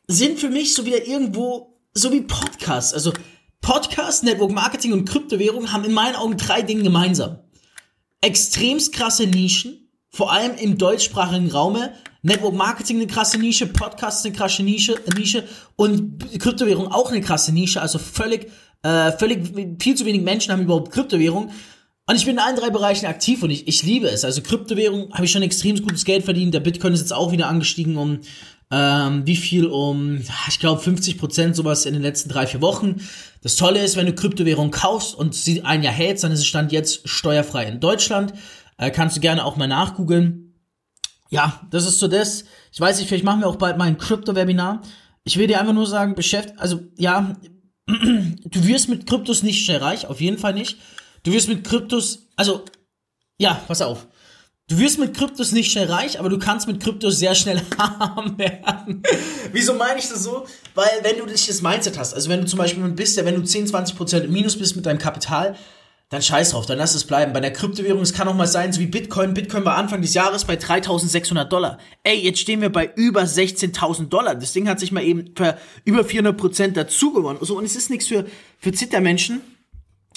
sind 0.06 0.38
für 0.38 0.50
mich 0.50 0.74
so 0.74 0.84
wieder 0.84 1.06
irgendwo, 1.06 1.80
so 1.94 2.12
wie 2.12 2.20
Podcasts. 2.20 2.92
Also 2.92 3.14
Podcast, 3.62 4.24
Network 4.24 4.52
Marketing 4.52 4.92
und 4.92 5.08
Kryptowährung 5.08 5.72
haben 5.72 5.84
in 5.84 5.94
meinen 5.94 6.16
Augen 6.16 6.36
drei 6.36 6.60
Dinge 6.60 6.82
gemeinsam. 6.82 7.38
Extremst 8.20 8.92
krasse 8.92 9.26
Nischen, 9.26 9.90
vor 10.10 10.32
allem 10.32 10.54
im 10.56 10.76
deutschsprachigen 10.76 11.50
Raume. 11.50 11.94
Network 12.20 12.54
Marketing 12.54 12.98
eine 12.98 13.06
krasse 13.06 13.38
Nische, 13.38 13.66
Podcast 13.66 14.24
eine 14.24 14.34
krasse 14.34 14.62
Nische, 14.62 14.98
Nische 15.16 15.48
und 15.76 16.38
Kryptowährung 16.38 16.92
auch 16.92 17.10
eine 17.10 17.22
krasse 17.22 17.52
Nische. 17.52 17.82
Also 17.82 17.98
völlig 17.98 18.50
äh, 18.84 19.10
völlig 19.12 19.80
viel 19.82 19.96
zu 19.96 20.04
wenig 20.06 20.22
Menschen 20.22 20.52
haben 20.52 20.62
überhaupt 20.62 20.92
Kryptowährung. 20.92 21.50
Und 22.06 22.16
ich 22.16 22.26
bin 22.26 22.34
in 22.34 22.38
allen 22.38 22.56
drei 22.56 22.70
Bereichen 22.70 23.06
aktiv 23.06 23.42
und 23.42 23.50
ich, 23.50 23.66
ich 23.66 23.82
liebe 23.82 24.08
es. 24.08 24.24
Also 24.24 24.42
Kryptowährung 24.42 25.12
habe 25.14 25.24
ich 25.24 25.32
schon 25.32 25.42
extrem 25.42 25.76
gutes 25.80 26.04
Geld 26.04 26.24
verdient. 26.24 26.54
Der 26.54 26.60
Bitcoin 26.60 26.92
ist 26.92 27.00
jetzt 27.00 27.14
auch 27.14 27.32
wieder 27.32 27.48
angestiegen 27.48 27.96
um 27.96 28.20
ähm, 28.70 29.26
wie 29.26 29.36
viel 29.36 29.66
um, 29.66 30.20
ich 30.48 30.58
glaube 30.58 30.80
50 30.80 31.18
Prozent 31.18 31.54
sowas 31.54 31.86
in 31.86 31.92
den 31.92 32.02
letzten 32.02 32.28
drei, 32.28 32.46
vier 32.46 32.60
Wochen. 32.60 32.96
Das 33.42 33.56
Tolle 33.56 33.82
ist, 33.82 33.96
wenn 33.96 34.06
du 34.06 34.14
Kryptowährung 34.14 34.70
kaufst 34.70 35.14
und 35.14 35.34
sie 35.34 35.62
ein 35.62 35.82
Jahr 35.82 35.92
hältst, 35.92 36.24
dann 36.24 36.32
ist 36.32 36.40
es 36.40 36.46
Stand 36.46 36.72
jetzt 36.72 37.08
steuerfrei 37.08 37.66
in 37.66 37.80
Deutschland. 37.80 38.32
Äh, 38.76 38.90
kannst 38.90 39.16
du 39.16 39.20
gerne 39.20 39.44
auch 39.44 39.56
mal 39.56 39.68
nachgoogeln. 39.68 40.54
Ja, 41.30 41.60
das 41.70 41.86
ist 41.86 42.00
so 42.00 42.08
das. 42.08 42.44
Ich 42.72 42.80
weiß 42.80 42.98
nicht, 42.98 43.08
vielleicht 43.08 43.24
machen 43.24 43.40
wir 43.40 43.48
auch 43.48 43.56
bald 43.56 43.78
mal 43.78 43.84
ein 43.84 43.98
Krypto-Webinar. 43.98 44.82
Ich 45.24 45.36
will 45.36 45.46
dir 45.46 45.60
einfach 45.60 45.72
nur 45.72 45.86
sagen, 45.86 46.14
beschäftigt, 46.14 46.58
also 46.58 46.80
ja, 46.96 47.36
du 47.86 48.66
wirst 48.66 48.88
mit 48.88 49.06
Kryptos 49.06 49.42
nicht 49.42 49.64
schnell 49.64 49.78
reich, 49.78 50.06
auf 50.06 50.20
jeden 50.20 50.38
Fall 50.38 50.54
nicht. 50.54 50.78
Du 51.22 51.32
wirst 51.32 51.48
mit 51.48 51.64
Kryptos, 51.64 52.26
also, 52.36 52.64
ja, 53.38 53.62
pass 53.66 53.82
auf. 53.82 54.06
Du 54.66 54.78
wirst 54.78 54.98
mit 54.98 55.14
Kryptos 55.14 55.52
nicht 55.52 55.70
schnell 55.70 55.90
reich, 55.90 56.18
aber 56.18 56.30
du 56.30 56.38
kannst 56.38 56.66
mit 56.66 56.82
Kryptos 56.82 57.18
sehr 57.18 57.34
schnell 57.34 57.60
arm 57.76 58.38
werden. 58.38 59.02
Wieso 59.52 59.74
meine 59.74 59.98
ich 59.98 60.08
das 60.08 60.24
so? 60.24 60.46
Weil 60.74 60.88
wenn 61.02 61.18
du 61.18 61.26
dich 61.26 61.46
das 61.46 61.60
Mindset 61.60 61.98
hast, 61.98 62.14
also 62.14 62.30
wenn 62.30 62.40
du 62.40 62.46
zum 62.46 62.58
Beispiel 62.58 62.82
bist, 62.88 63.18
ja, 63.18 63.26
wenn 63.26 63.34
du 63.34 63.42
10, 63.42 63.66
20% 63.66 64.20
im 64.20 64.32
Minus 64.32 64.58
bist 64.58 64.74
mit 64.74 64.86
deinem 64.86 64.98
Kapital, 64.98 65.54
dann 66.14 66.22
scheiß 66.22 66.50
drauf, 66.50 66.64
dann 66.64 66.78
lass 66.78 66.94
es 66.94 67.04
bleiben. 67.04 67.32
Bei 67.32 67.40
der 67.40 67.52
Kryptowährung, 67.52 68.00
es 68.00 68.12
kann 68.12 68.28
auch 68.28 68.34
mal 68.34 68.46
sein, 68.46 68.72
so 68.72 68.80
wie 68.80 68.86
Bitcoin. 68.86 69.34
Bitcoin 69.34 69.64
war 69.64 69.76
Anfang 69.76 70.00
des 70.00 70.14
Jahres 70.14 70.44
bei 70.44 70.56
3600 70.56 71.52
Dollar. 71.52 71.78
Ey, 72.04 72.18
jetzt 72.20 72.38
stehen 72.38 72.60
wir 72.60 72.70
bei 72.70 72.90
über 72.94 73.22
16.000 73.22 74.08
Dollar. 74.08 74.34
Das 74.34 74.52
Ding 74.52 74.68
hat 74.68 74.80
sich 74.80 74.92
mal 74.92 75.02
eben 75.02 75.34
für 75.36 75.58
über 75.84 76.04
400 76.04 76.36
Prozent 76.36 76.76
dazu 76.76 77.12
gewonnen. 77.12 77.38
So, 77.42 77.58
und 77.58 77.64
es 77.64 77.76
ist 77.76 77.90
nichts 77.90 78.06
für, 78.06 78.24
für 78.58 78.72
Zittermenschen. 78.72 79.40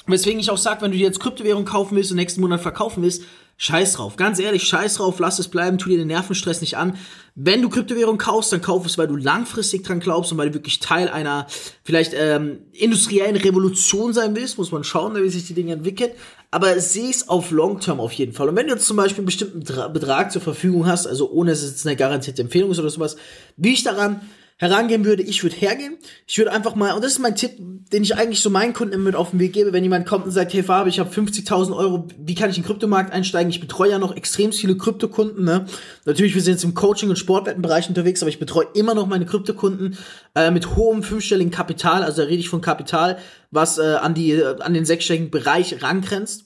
Weswegen 0.06 0.39
ich 0.39 0.51
auch 0.51 0.58
sage, 0.58 0.82
wenn 0.82 0.92
du 0.92 0.98
dir 0.98 1.06
jetzt 1.06 1.20
Kryptowährung 1.20 1.66
kaufen 1.66 1.96
willst 1.96 2.12
und 2.12 2.18
nächsten 2.18 2.42
Monat 2.42 2.62
verkaufen 2.62 3.04
willst, 3.04 3.24
scheiß 3.58 3.94
drauf. 3.94 4.16
Ganz 4.16 4.40
ehrlich, 4.40 4.64
scheiß 4.64 4.96
drauf, 4.96 5.20
lass 5.20 5.40
es 5.40 5.48
bleiben, 5.48 5.78
tu 5.78 5.90
dir 5.90 5.98
den 5.98 6.08
Nervenstress 6.08 6.62
nicht 6.62 6.78
an. 6.78 6.96
Wenn 7.34 7.62
du 7.62 7.70
Kryptowährung 7.70 8.18
kaufst, 8.18 8.54
dann 8.54 8.62
kauf 8.62 8.86
es, 8.86 8.98
weil 8.98 9.08
du 9.08 9.16
langfristig 9.16 9.84
dran 9.84 10.00
glaubst 10.00 10.32
und 10.32 10.38
weil 10.38 10.50
du 10.50 10.56
wirklich 10.56 10.80
Teil 10.80 11.10
einer 11.10 11.48
vielleicht 11.84 12.14
ähm, 12.16 12.60
industriellen 12.72 13.36
Revolution 13.36 14.14
sein 14.14 14.36
willst. 14.36 14.58
Muss 14.58 14.72
man 14.72 14.84
schauen, 14.84 15.16
wie 15.16 15.30
sich 15.30 15.46
die 15.46 15.54
Dinge 15.54 15.74
entwickeln. 15.74 16.12
Aber 16.50 16.80
sieh 16.80 17.10
es 17.10 17.28
auf 17.28 17.52
Long 17.52 17.80
Term 17.80 18.00
auf 18.00 18.14
jeden 18.14 18.34
Fall. 18.34 18.48
Und 18.48 18.56
wenn 18.56 18.68
du 18.68 18.74
jetzt 18.74 18.88
zum 18.88 18.98
Beispiel 18.98 19.20
einen 19.20 19.26
bestimmten 19.26 19.60
Betrag 19.60 20.32
zur 20.32 20.42
Verfügung 20.42 20.86
hast, 20.86 21.06
also 21.06 21.30
ohne 21.30 21.52
dass 21.52 21.62
es 21.62 21.72
jetzt 21.72 21.88
eine 21.88 21.96
garantierte 21.96 22.42
Empfehlung 22.42 22.72
ist 22.72 22.80
oder 22.80 22.90
sowas, 22.90 23.18
wie 23.58 23.74
ich 23.74 23.84
daran 23.84 24.22
herangehen 24.58 25.06
würde, 25.06 25.22
ich 25.22 25.44
würde 25.44 25.56
hergehen. 25.56 25.98
Ich 26.26 26.38
würde 26.38 26.52
einfach 26.52 26.76
mal, 26.76 26.94
und 26.94 27.04
das 27.04 27.14
ist 27.14 27.20
mein 27.20 27.36
Tipp, 27.36 27.52
den 27.60 28.04
ich 28.04 28.16
eigentlich 28.16 28.42
so 28.42 28.50
meinen 28.50 28.74
Kunden 28.74 29.04
mit 29.04 29.16
auf 29.16 29.30
den 29.30 29.40
Weg 29.40 29.54
gebe, 29.54 29.72
wenn 29.72 29.84
jemand 29.84 30.08
kommt 30.08 30.26
und 30.26 30.32
sagt, 30.32 30.52
hey 30.54 30.64
Fabi, 30.64 30.90
ich 30.90 31.00
habe 31.00 31.14
50.000 31.14 31.78
Euro, 31.78 32.08
wie 32.18 32.34
kann 32.34 32.50
ich 32.50 32.58
in 32.58 32.64
den 32.64 32.68
Kryptomarkt 32.68 33.14
einsteigen? 33.14 33.52
Ich 33.52 33.62
betreue 33.62 33.92
ja 33.92 34.00
noch 34.00 34.16
extrem 34.16 34.52
viele 34.52 34.76
Kryptokunden. 34.76 35.46
Ne? 35.46 35.68
Natürlich, 36.06 36.34
wir 36.34 36.42
sind 36.42 36.56
jetzt 36.56 36.64
im 36.64 36.74
Coaching- 36.74 37.10
und 37.10 37.18
Sportwettenbereich 37.18 37.88
unterwegs, 37.88 38.24
aber 38.24 38.30
ich 38.30 38.40
betreue 38.40 38.68
immer 38.74 38.96
noch 38.96 39.06
meine 39.06 39.26
Kryptokunden 39.26 39.98
äh, 40.36 40.50
mit 40.50 40.76
hohem 40.76 41.04
fünfstelligen 41.04 41.52
Kapital, 41.52 42.04
also 42.04 42.24
da 42.24 42.28
rede 42.28 42.40
ich 42.40 42.50
von 42.50 42.62
Kapital, 42.62 43.20
was 43.52 43.78
äh, 43.78 43.96
an, 44.02 44.16
die, 44.16 44.32
äh, 44.32 44.60
an 44.60 44.74
den 44.74 44.86
sechsstelligen 44.86 45.30
Bereich 45.30 45.84
rangrenzt. 45.84 46.46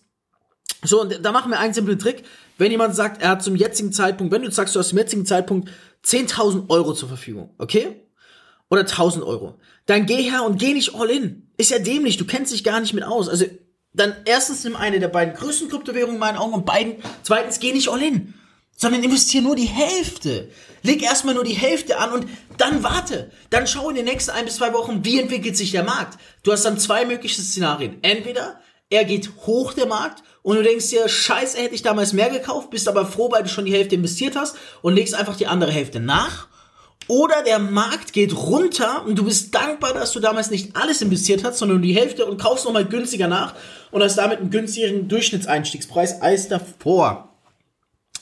So, 0.84 1.02
und 1.02 1.24
da 1.24 1.32
machen 1.32 1.52
wir 1.52 1.60
einen 1.60 1.74
simplen 1.74 2.00
Trick. 2.00 2.24
Wenn 2.58 2.72
jemand 2.72 2.96
sagt, 2.96 3.22
er 3.22 3.30
hat 3.30 3.44
zum 3.44 3.56
jetzigen 3.56 3.92
Zeitpunkt, 3.92 4.34
wenn 4.34 4.42
du 4.42 4.52
sagst, 4.52 4.76
du 4.76 4.80
hast 4.80 4.90
zum 4.90 4.98
jetzigen 4.98 5.26
Zeitpunkt 5.26 5.70
10.000 6.06 6.70
Euro 6.70 6.94
zur 6.94 7.10
Verfügung, 7.10 7.54
okay? 7.58 8.02
Oder 8.70 8.82
1.000 8.82 9.24
Euro. 9.24 9.60
Dann 9.86 10.06
geh 10.06 10.24
her 10.24 10.44
und 10.44 10.60
geh 10.60 10.74
nicht 10.74 10.96
all 10.96 11.10
in. 11.10 11.50
Ist 11.58 11.72
ja 11.72 11.80
dämlich, 11.80 12.18
du 12.18 12.26
kennst 12.26 12.54
dich 12.54 12.64
gar 12.64 12.80
nicht 12.80 12.94
mit 12.94 13.04
aus. 13.04 13.28
Also, 13.28 13.46
dann 13.94 14.16
erstens 14.26 14.64
nimm 14.64 14.76
eine 14.76 15.00
der 15.00 15.10
beiden 15.10 15.36
größten 15.36 15.70
Kryptowährungen 15.70 16.16
in 16.16 16.20
meinen 16.20 16.38
Augen 16.38 16.54
und 16.54 16.66
beiden, 16.66 16.96
zweitens 17.24 17.60
geh 17.60 17.74
nicht 17.74 17.90
all 17.90 18.02
in. 18.02 18.34
Sondern 18.78 19.04
investier 19.04 19.42
nur 19.42 19.56
die 19.56 19.66
Hälfte. 19.66 20.50
Leg 20.82 21.04
erstmal 21.04 21.36
nur 21.36 21.44
die 21.44 21.54
Hälfte 21.54 22.00
an 22.00 22.14
und 22.14 22.28
dann 22.58 22.82
warte. 22.84 23.30
Dann 23.50 23.68
schau 23.68 23.90
in 23.90 23.96
den 23.96 24.06
nächsten 24.06 24.32
ein 24.32 24.46
bis 24.46 24.56
zwei 24.56 24.74
Wochen, 24.74 25.06
wie 25.06 25.20
entwickelt 25.20 25.56
sich 25.56 25.72
der 25.72 25.84
Markt. 25.84 26.18
Du 26.42 26.52
hast 26.52 26.64
dann 26.64 26.80
zwei 26.80 27.06
mögliche 27.06 27.42
Szenarien. 27.42 27.98
Entweder 28.02 28.60
er 28.90 29.06
geht 29.06 29.30
hoch, 29.46 29.74
der 29.74 29.86
Markt, 29.86 30.24
und 30.44 30.56
du 30.58 30.64
denkst 30.64 30.90
dir, 30.90 31.08
scheiße, 31.08 31.58
hätte 31.60 31.76
ich 31.76 31.84
damals 31.84 32.14
mehr 32.14 32.30
gekauft, 32.30 32.72
bist 32.72 32.88
aber 32.88 33.06
froh, 33.06 33.32
weil 33.32 33.44
du 33.44 33.50
schon 33.50 33.66
die 33.66 33.74
Hälfte 33.74 33.96
investiert 33.96 34.36
hast 34.36 34.56
und 34.82 34.96
legst 34.96 35.14
einfach 35.14 35.36
die 35.36 35.48
andere 35.48 35.72
Hälfte 35.72 36.00
nach. 36.00 36.48
Oder 37.08 37.44
der 37.44 37.60
Markt 37.60 38.14
geht 38.14 38.34
runter 38.34 39.06
und 39.06 39.18
du 39.18 39.26
bist 39.26 39.54
dankbar, 39.54 39.94
dass 39.94 40.14
du 40.14 40.20
damals 40.20 40.50
nicht 40.50 40.76
alles 40.76 41.02
investiert 41.02 41.44
hast, 41.44 41.58
sondern 41.58 41.82
die 41.82 41.96
Hälfte 41.96 42.26
und 42.26 42.40
kaufst 42.40 42.66
nochmal 42.66 42.86
günstiger 42.86 43.28
nach 43.28 43.54
und 43.92 44.02
hast 44.02 44.18
damit 44.18 44.40
einen 44.40 44.50
günstigeren 44.50 45.08
Durchschnittseinstiegspreis 45.08 46.22
als 46.22 46.48
davor. 46.48 47.36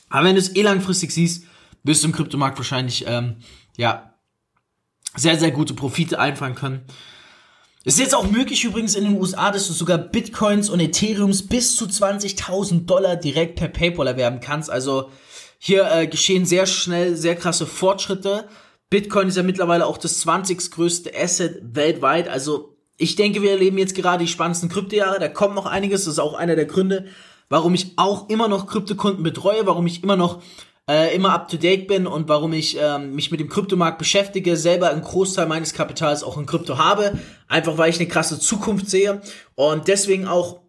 Aber 0.09 0.25
wenn 0.25 0.35
du 0.35 0.41
es 0.41 0.55
eh 0.55 0.61
langfristig 0.61 1.11
siehst, 1.11 1.43
wirst 1.83 2.03
du 2.03 2.07
im 2.07 2.13
Kryptomarkt 2.13 2.57
wahrscheinlich, 2.57 3.05
ähm, 3.07 3.37
ja, 3.77 4.13
sehr, 5.15 5.37
sehr 5.37 5.51
gute 5.51 5.73
Profite 5.73 6.19
einfahren 6.19 6.55
können. 6.55 6.85
Es 7.89 7.95
ist 7.95 8.01
jetzt 8.01 8.15
auch 8.15 8.29
möglich 8.29 8.65
übrigens 8.65 8.93
in 8.93 9.03
den 9.03 9.19
USA, 9.19 9.49
dass 9.49 9.65
du 9.65 9.73
sogar 9.73 9.97
Bitcoins 9.97 10.69
und 10.69 10.79
Ethereums 10.79 11.47
bis 11.47 11.75
zu 11.75 11.85
20.000 11.85 12.85
Dollar 12.85 13.15
direkt 13.15 13.55
per 13.55 13.67
PayPal 13.67 14.05
erwerben 14.05 14.41
kannst. 14.41 14.69
Also 14.69 15.09
hier 15.57 15.91
äh, 15.91 16.05
geschehen 16.05 16.45
sehr 16.45 16.67
schnell 16.67 17.15
sehr 17.15 17.35
krasse 17.35 17.65
Fortschritte. 17.65 18.47
Bitcoin 18.91 19.29
ist 19.29 19.37
ja 19.37 19.41
mittlerweile 19.41 19.87
auch 19.87 19.97
das 19.97 20.19
20. 20.19 20.69
größte 20.69 21.11
Asset 21.19 21.61
weltweit. 21.63 22.27
Also 22.27 22.77
ich 22.97 23.15
denke, 23.15 23.41
wir 23.41 23.49
erleben 23.49 23.79
jetzt 23.79 23.95
gerade 23.95 24.23
die 24.23 24.29
spannendsten 24.29 24.69
Kryptojahre. 24.69 25.17
Da 25.17 25.27
kommt 25.27 25.55
noch 25.55 25.65
einiges. 25.65 26.03
Das 26.03 26.13
ist 26.13 26.19
auch 26.19 26.35
einer 26.35 26.55
der 26.55 26.67
Gründe, 26.67 27.07
warum 27.49 27.73
ich 27.73 27.93
auch 27.95 28.29
immer 28.29 28.47
noch 28.47 28.67
Kryptokunden 28.67 29.23
betreue, 29.23 29.65
warum 29.65 29.87
ich 29.87 30.03
immer 30.03 30.15
noch 30.15 30.43
äh, 30.89 31.15
immer 31.15 31.33
up 31.33 31.47
to 31.47 31.57
date 31.57 31.87
bin 31.87 32.07
und 32.07 32.27
warum 32.27 32.51
ich 32.51 32.75
ähm, 32.81 33.13
mich 33.13 33.29
mit 33.29 33.39
dem 33.39 33.47
Kryptomarkt 33.47 33.99
beschäftige, 33.99 34.57
selber 34.57 34.89
einen 34.89 35.03
Großteil 35.03 35.45
meines 35.45 35.73
Kapitals 35.73 36.23
auch 36.23 36.35
in 36.37 36.47
Krypto 36.47 36.79
habe, 36.79 37.19
einfach 37.47 37.77
weil 37.77 37.91
ich 37.91 37.99
eine 37.99 38.07
krasse 38.07 38.39
Zukunft 38.39 38.89
sehe 38.89 39.21
und 39.53 39.87
deswegen 39.87 40.27
auch 40.27 40.61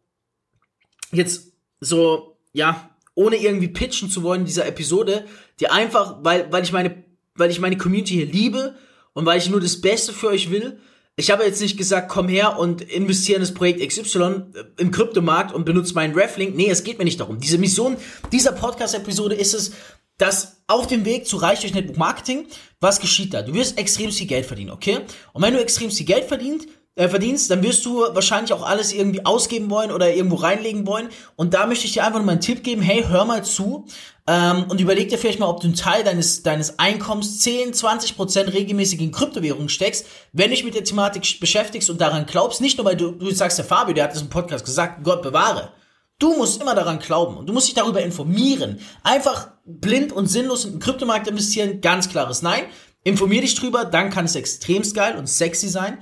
jetzt 1.10 1.54
so, 1.80 2.36
ja, 2.52 2.90
ohne 3.14 3.36
irgendwie 3.36 3.68
pitchen 3.68 4.10
zu 4.10 4.22
wollen 4.22 4.42
in 4.42 4.46
dieser 4.46 4.66
Episode, 4.66 5.24
die 5.58 5.68
einfach, 5.68 6.18
weil, 6.22 6.52
weil 6.52 6.64
ich 6.64 6.72
meine, 6.72 7.02
weil 7.34 7.50
ich 7.50 7.58
meine 7.58 7.78
Community 7.78 8.14
hier 8.14 8.26
liebe 8.26 8.74
und 9.14 9.24
weil 9.24 9.38
ich 9.38 9.48
nur 9.48 9.60
das 9.60 9.80
Beste 9.80 10.12
für 10.12 10.28
euch 10.28 10.50
will, 10.50 10.80
ich 11.16 11.30
habe 11.30 11.44
jetzt 11.44 11.60
nicht 11.60 11.76
gesagt, 11.76 12.08
komm 12.10 12.28
her 12.28 12.58
und 12.58 12.82
investiere 12.82 13.36
in 13.36 13.42
das 13.42 13.52
Projekt 13.52 13.86
XY 13.86 14.22
äh, 14.54 14.64
im 14.78 14.90
Kryptomarkt 14.90 15.52
und 15.54 15.64
benutze 15.64 15.94
meinen 15.94 16.14
Reflink. 16.14 16.56
Nee, 16.56 16.70
es 16.70 16.84
geht 16.84 16.98
mir 16.98 17.04
nicht 17.04 17.20
darum. 17.20 17.40
Diese 17.40 17.58
Mission 17.58 17.96
dieser 18.32 18.52
Podcast-Episode 18.52 19.34
ist 19.34 19.54
es, 19.54 19.72
dass 20.20 20.62
auf 20.66 20.86
dem 20.86 21.04
Weg 21.04 21.26
zu 21.26 21.36
Reich 21.36 21.60
durch 21.60 21.74
Network 21.74 21.98
Marketing, 21.98 22.46
was 22.80 23.00
geschieht 23.00 23.34
da? 23.34 23.42
Du 23.42 23.54
wirst 23.54 23.78
extrem 23.78 24.12
viel 24.12 24.26
Geld 24.26 24.46
verdienen, 24.46 24.70
okay? 24.70 25.00
Und 25.32 25.42
wenn 25.42 25.54
du 25.54 25.60
extrem 25.60 25.90
viel 25.90 26.06
Geld 26.06 26.24
verdient, 26.24 26.66
äh, 26.96 27.08
verdienst, 27.08 27.50
dann 27.50 27.62
wirst 27.62 27.86
du 27.86 28.00
wahrscheinlich 28.00 28.52
auch 28.52 28.62
alles 28.62 28.92
irgendwie 28.92 29.24
ausgeben 29.24 29.70
wollen 29.70 29.90
oder 29.90 30.12
irgendwo 30.12 30.36
reinlegen 30.36 30.86
wollen. 30.86 31.08
Und 31.36 31.54
da 31.54 31.66
möchte 31.66 31.86
ich 31.86 31.92
dir 31.92 32.04
einfach 32.04 32.18
nur 32.18 32.26
mal 32.26 32.32
einen 32.32 32.40
Tipp 32.40 32.62
geben, 32.62 32.82
hey, 32.82 33.04
hör 33.08 33.24
mal 33.24 33.44
zu 33.44 33.86
ähm, 34.26 34.66
und 34.68 34.80
überleg 34.80 35.08
dir 35.08 35.16
vielleicht 35.16 35.40
mal, 35.40 35.48
ob 35.48 35.60
du 35.60 35.68
einen 35.68 35.76
Teil 35.76 36.04
deines, 36.04 36.42
deines 36.42 36.78
Einkommens 36.78 37.40
10, 37.40 37.74
20 37.74 38.16
Prozent 38.16 38.52
regelmäßig 38.52 39.00
in 39.00 39.12
Kryptowährungen 39.12 39.68
steckst, 39.68 40.06
wenn 40.32 40.50
du 40.50 40.56
dich 40.56 40.64
mit 40.64 40.74
der 40.74 40.84
Thematik 40.84 41.40
beschäftigst 41.40 41.88
und 41.90 42.00
daran 42.00 42.26
glaubst, 42.26 42.60
nicht 42.60 42.76
nur, 42.76 42.84
weil 42.84 42.96
du, 42.96 43.12
du 43.12 43.30
sagst, 43.30 43.58
der 43.58 43.64
Fabio, 43.64 43.94
der 43.94 44.04
hat 44.04 44.12
das 44.12 44.22
im 44.22 44.28
Podcast 44.28 44.64
gesagt, 44.64 45.02
Gott 45.02 45.22
bewahre. 45.22 45.72
Du 46.20 46.36
musst 46.36 46.60
immer 46.60 46.74
daran 46.74 46.98
glauben 46.98 47.38
und 47.38 47.48
du 47.48 47.52
musst 47.52 47.66
dich 47.66 47.74
darüber 47.74 48.02
informieren. 48.02 48.78
Einfach 49.02 49.48
blind 49.64 50.12
und 50.12 50.26
sinnlos 50.26 50.66
in 50.66 50.72
den 50.72 50.80
Kryptomarkt 50.80 51.26
investieren, 51.26 51.80
ganz 51.80 52.10
klares 52.10 52.42
Nein. 52.42 52.64
Informier 53.02 53.40
dich 53.40 53.54
drüber, 53.54 53.86
dann 53.86 54.10
kann 54.10 54.26
es 54.26 54.34
extremst 54.34 54.94
geil 54.94 55.16
und 55.16 55.28
sexy 55.28 55.68
sein. 55.68 55.98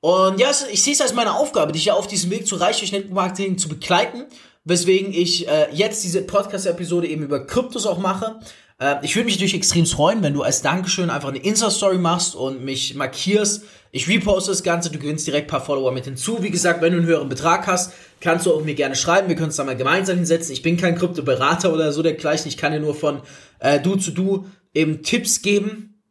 Und 0.00 0.38
ja, 0.38 0.50
ich 0.70 0.82
sehe 0.82 0.92
es 0.92 1.00
als 1.00 1.14
meine 1.14 1.34
Aufgabe, 1.34 1.72
dich 1.72 1.86
ja 1.86 1.94
auf 1.94 2.06
diesem 2.06 2.30
Weg 2.30 2.46
zu 2.46 2.56
Reich 2.56 2.78
durch 2.78 2.92
Network 2.92 3.14
Marketing 3.14 3.56
zu 3.56 3.70
begleiten, 3.70 4.26
weswegen 4.64 5.12
ich 5.12 5.48
äh, 5.48 5.68
jetzt 5.72 6.04
diese 6.04 6.22
Podcast-Episode 6.22 7.08
eben 7.08 7.22
über 7.22 7.46
Kryptos 7.46 7.86
auch 7.86 7.98
mache. 7.98 8.40
Äh, 8.80 8.96
ich 9.02 9.14
würde 9.14 9.26
mich 9.26 9.36
natürlich 9.36 9.54
extrem 9.54 9.86
freuen, 9.86 10.22
wenn 10.22 10.34
du 10.34 10.42
als 10.42 10.62
Dankeschön 10.62 11.10
einfach 11.10 11.28
eine 11.28 11.38
Insta-Story 11.38 11.98
machst 11.98 12.34
und 12.34 12.64
mich 12.64 12.94
markierst. 12.96 13.62
Ich 13.92 14.08
reposte 14.08 14.50
das 14.50 14.62
Ganze, 14.62 14.90
du 14.90 14.98
gewinnst 14.98 15.26
direkt 15.26 15.48
ein 15.48 15.50
paar 15.50 15.64
Follower 15.64 15.92
mit 15.92 16.04
hinzu. 16.04 16.42
Wie 16.42 16.50
gesagt, 16.50 16.80
wenn 16.80 16.92
du 16.92 16.98
einen 16.98 17.06
höheren 17.06 17.28
Betrag 17.28 17.66
hast, 17.66 17.92
kannst 18.20 18.46
du 18.46 18.54
auch 18.54 18.64
mir 18.64 18.74
gerne 18.74 18.96
schreiben. 18.96 19.28
Wir 19.28 19.36
können 19.36 19.48
uns 19.48 19.56
da 19.56 19.64
mal 19.64 19.76
gemeinsam 19.76 20.16
hinsetzen. 20.16 20.52
Ich 20.52 20.62
bin 20.62 20.76
kein 20.76 20.96
Kryptoberater 20.96 21.72
oder 21.72 21.92
so 21.92 22.02
dergleichen. 22.02 22.48
Ich 22.48 22.56
kann 22.56 22.72
dir 22.72 22.80
nur 22.80 22.94
von 22.94 23.20
äh, 23.60 23.80
du 23.80 23.96
zu 23.96 24.12
du 24.12 24.46
eben 24.74 25.02
Tipps 25.02 25.42
geben, 25.42 26.02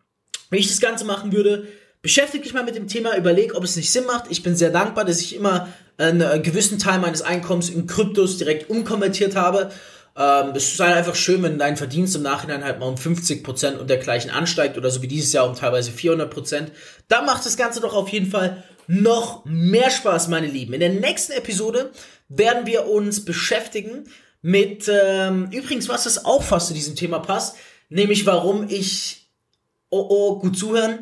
wie 0.49 0.57
ich 0.57 0.67
das 0.67 0.81
Ganze 0.81 1.05
machen 1.05 1.31
würde. 1.31 1.67
Beschäftige 2.01 2.43
dich 2.43 2.53
mal 2.53 2.63
mit 2.63 2.75
dem 2.75 2.88
Thema, 2.88 3.17
überleg, 3.17 3.55
ob 3.55 3.63
es 3.63 3.75
nicht 3.75 3.91
Sinn 3.91 4.05
macht. 4.05 4.25
Ich 4.29 4.43
bin 4.43 4.55
sehr 4.55 4.69
dankbar, 4.69 5.03
dass 5.03 5.19
ich 5.19 5.35
immer 5.35 5.67
einen 5.97 6.41
gewissen 6.43 6.79
Teil 6.79 6.99
meines 6.99 7.21
Einkommens 7.21 7.69
in 7.69 7.85
Kryptos 7.85 8.38
direkt 8.38 8.69
umkonvertiert 8.69 9.35
habe. 9.35 9.69
Ähm, 10.15 10.53
es 10.55 10.73
ist 10.73 10.79
halt 10.79 10.95
einfach 10.95 11.15
schön, 11.15 11.43
wenn 11.43 11.57
dein 11.57 11.77
Verdienst 11.77 12.15
im 12.15 12.23
Nachhinein 12.23 12.63
halt 12.63 12.79
mal 12.79 12.87
um 12.87 12.95
50% 12.95 13.77
und 13.77 13.89
dergleichen 13.89 14.31
ansteigt 14.31 14.77
oder 14.77 14.89
so 14.89 15.01
wie 15.01 15.07
dieses 15.07 15.33
Jahr 15.33 15.47
um 15.47 15.55
teilweise 15.55 15.91
400%. 15.91 16.67
Dann 17.07 17.25
macht 17.25 17.45
das 17.45 17.57
Ganze 17.57 17.79
doch 17.79 17.93
auf 17.93 18.09
jeden 18.09 18.29
Fall 18.29 18.63
noch 18.87 19.45
mehr 19.45 19.91
Spaß, 19.91 20.29
meine 20.29 20.47
Lieben. 20.47 20.73
In 20.73 20.79
der 20.79 20.89
nächsten 20.89 21.33
Episode 21.33 21.91
werden 22.27 22.65
wir 22.65 22.87
uns 22.87 23.23
beschäftigen 23.23 24.05
mit, 24.41 24.89
ähm, 24.91 25.49
übrigens, 25.51 25.89
was 25.89 26.05
das 26.05 26.25
auch 26.25 26.43
fast 26.43 26.67
zu 26.67 26.73
diesem 26.73 26.95
Thema 26.95 27.19
passt, 27.19 27.57
nämlich 27.89 28.25
warum 28.25 28.67
ich, 28.69 29.29
oh 29.89 30.05
oh, 30.09 30.39
gut 30.39 30.57
zuhören, 30.57 30.99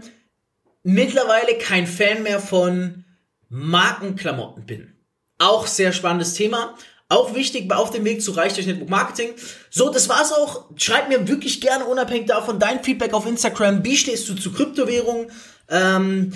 mittlerweile 0.84 1.58
kein 1.58 1.88
Fan 1.88 2.24
mehr 2.24 2.40
von 2.40 3.06
Markenklamotten 3.50 4.66
bin. 4.66 4.94
Auch 5.38 5.68
sehr 5.68 5.92
spannendes 5.92 6.34
Thema. 6.34 6.76
Auch 7.10 7.34
wichtig 7.34 7.72
auf 7.72 7.92
dem 7.92 8.04
Weg 8.04 8.22
zu 8.22 8.32
Reich 8.32 8.54
durch 8.54 8.68
Network 8.68 8.90
Marketing. 8.90 9.30
So, 9.70 9.90
das 9.90 10.10
war's 10.10 10.34
auch. 10.34 10.66
Schreib 10.76 11.08
mir 11.08 11.26
wirklich 11.28 11.62
gerne 11.62 11.86
unabhängig 11.86 12.28
davon 12.28 12.60
dein 12.60 12.84
Feedback 12.84 13.14
auf 13.14 13.26
Instagram. 13.26 13.86
Wie 13.86 13.96
stehst 13.96 14.28
du 14.28 14.36
zu 14.36 14.52
Kryptowährungen? 14.52 15.32
Ähm, 15.70 16.34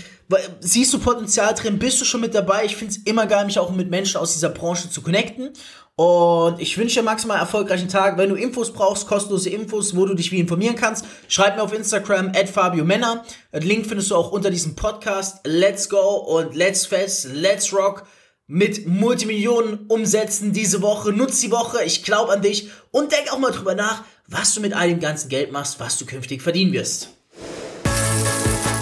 siehst 0.61 0.93
du 0.93 0.99
Potenzial 0.99 1.53
drin? 1.55 1.77
Bist 1.77 1.99
du 1.99 2.05
schon 2.05 2.21
mit 2.21 2.33
dabei? 2.33 2.63
Ich 2.63 2.77
find's 2.77 2.97
immer 3.03 3.27
geil, 3.27 3.45
mich 3.45 3.59
auch 3.59 3.71
mit 3.71 3.89
Menschen 3.89 4.17
aus 4.17 4.31
dieser 4.31 4.49
Branche 4.49 4.89
zu 4.89 5.01
connecten. 5.01 5.51
Und 5.97 6.61
ich 6.61 6.77
wünsche 6.77 7.01
dir 7.01 7.03
maximal 7.03 7.37
erfolgreichen 7.37 7.89
Tag. 7.89 8.17
Wenn 8.17 8.29
du 8.29 8.35
Infos 8.35 8.71
brauchst, 8.71 9.07
kostenlose 9.07 9.49
Infos, 9.49 9.93
wo 9.95 10.05
du 10.05 10.13
dich 10.13 10.31
wie 10.31 10.39
informieren 10.39 10.75
kannst, 10.75 11.05
schreib 11.27 11.57
mir 11.57 11.63
auf 11.63 11.73
Instagram 11.73 12.31
at 12.33 12.49
Fabio 12.49 12.85
Männer. 12.85 13.25
Link 13.51 13.87
findest 13.87 14.09
du 14.09 14.15
auch 14.15 14.31
unter 14.31 14.49
diesem 14.49 14.75
Podcast. 14.75 15.45
Let's 15.45 15.89
go 15.89 16.15
und 16.15 16.55
let's 16.55 16.85
fest, 16.85 17.27
let's 17.33 17.73
rock 17.73 18.05
mit 18.51 18.85
Multimillionen 18.85 19.85
Umsätzen 19.87 20.51
diese 20.51 20.81
Woche. 20.81 21.13
Nutz 21.13 21.39
die 21.39 21.51
Woche, 21.51 21.83
ich 21.85 22.03
glaube 22.03 22.33
an 22.33 22.41
dich 22.41 22.69
und 22.91 23.13
denk 23.13 23.31
auch 23.31 23.39
mal 23.39 23.51
drüber 23.51 23.75
nach, 23.75 24.03
was 24.27 24.53
du 24.53 24.59
mit 24.59 24.73
all 24.73 24.89
dem 24.89 24.99
ganzen 24.99 25.29
Geld 25.29 25.53
machst, 25.53 25.79
was 25.79 25.97
du 25.97 26.05
künftig 26.05 26.41
verdienen 26.41 26.73
wirst. 26.73 27.09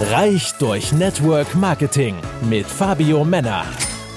Reich 0.01 0.53
durch 0.57 0.91
Network 0.91 1.53
Marketing 1.53 2.15
mit 2.49 2.65
Fabio 2.65 3.23
Männer. 3.23 3.63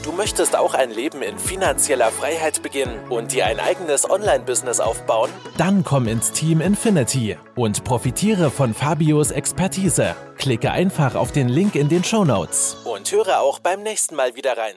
Du 0.03 0.13
möchtest 0.13 0.57
auch 0.57 0.73
ein 0.73 0.91
Leben 0.91 1.23
in 1.23 1.39
finanzieller 1.39 2.11
Freiheit 2.11 2.63
beginnen 2.63 2.99
und 3.11 3.33
dir 3.33 3.45
ein 3.45 3.61
eigenes 3.61 4.09
Online-Business 4.09 4.81
aufbauen? 4.81 5.31
Dann 5.59 5.85
komm 5.85 6.09
ins 6.09 6.33
Team 6.33 6.63
Infinity 6.63 7.37
und 7.57 7.85
profitiere 7.85 8.51
von 8.51 8.73
Fabios 8.73 9.31
Expertise. 9.31 10.17
Klicke 10.39 10.71
einfach 10.71 11.15
auf 11.15 11.31
den 11.31 11.49
Link 11.51 11.75
in 11.75 11.91
den 11.91 12.05
Show 12.05 12.25
Notes 12.25 12.79
und 12.85 13.13
höre 13.13 13.41
auch 13.41 13.59
beim 13.59 13.83
nächsten 13.83 14.17
Mal 14.17 14.35
wieder 14.35 14.57
rein. 14.57 14.77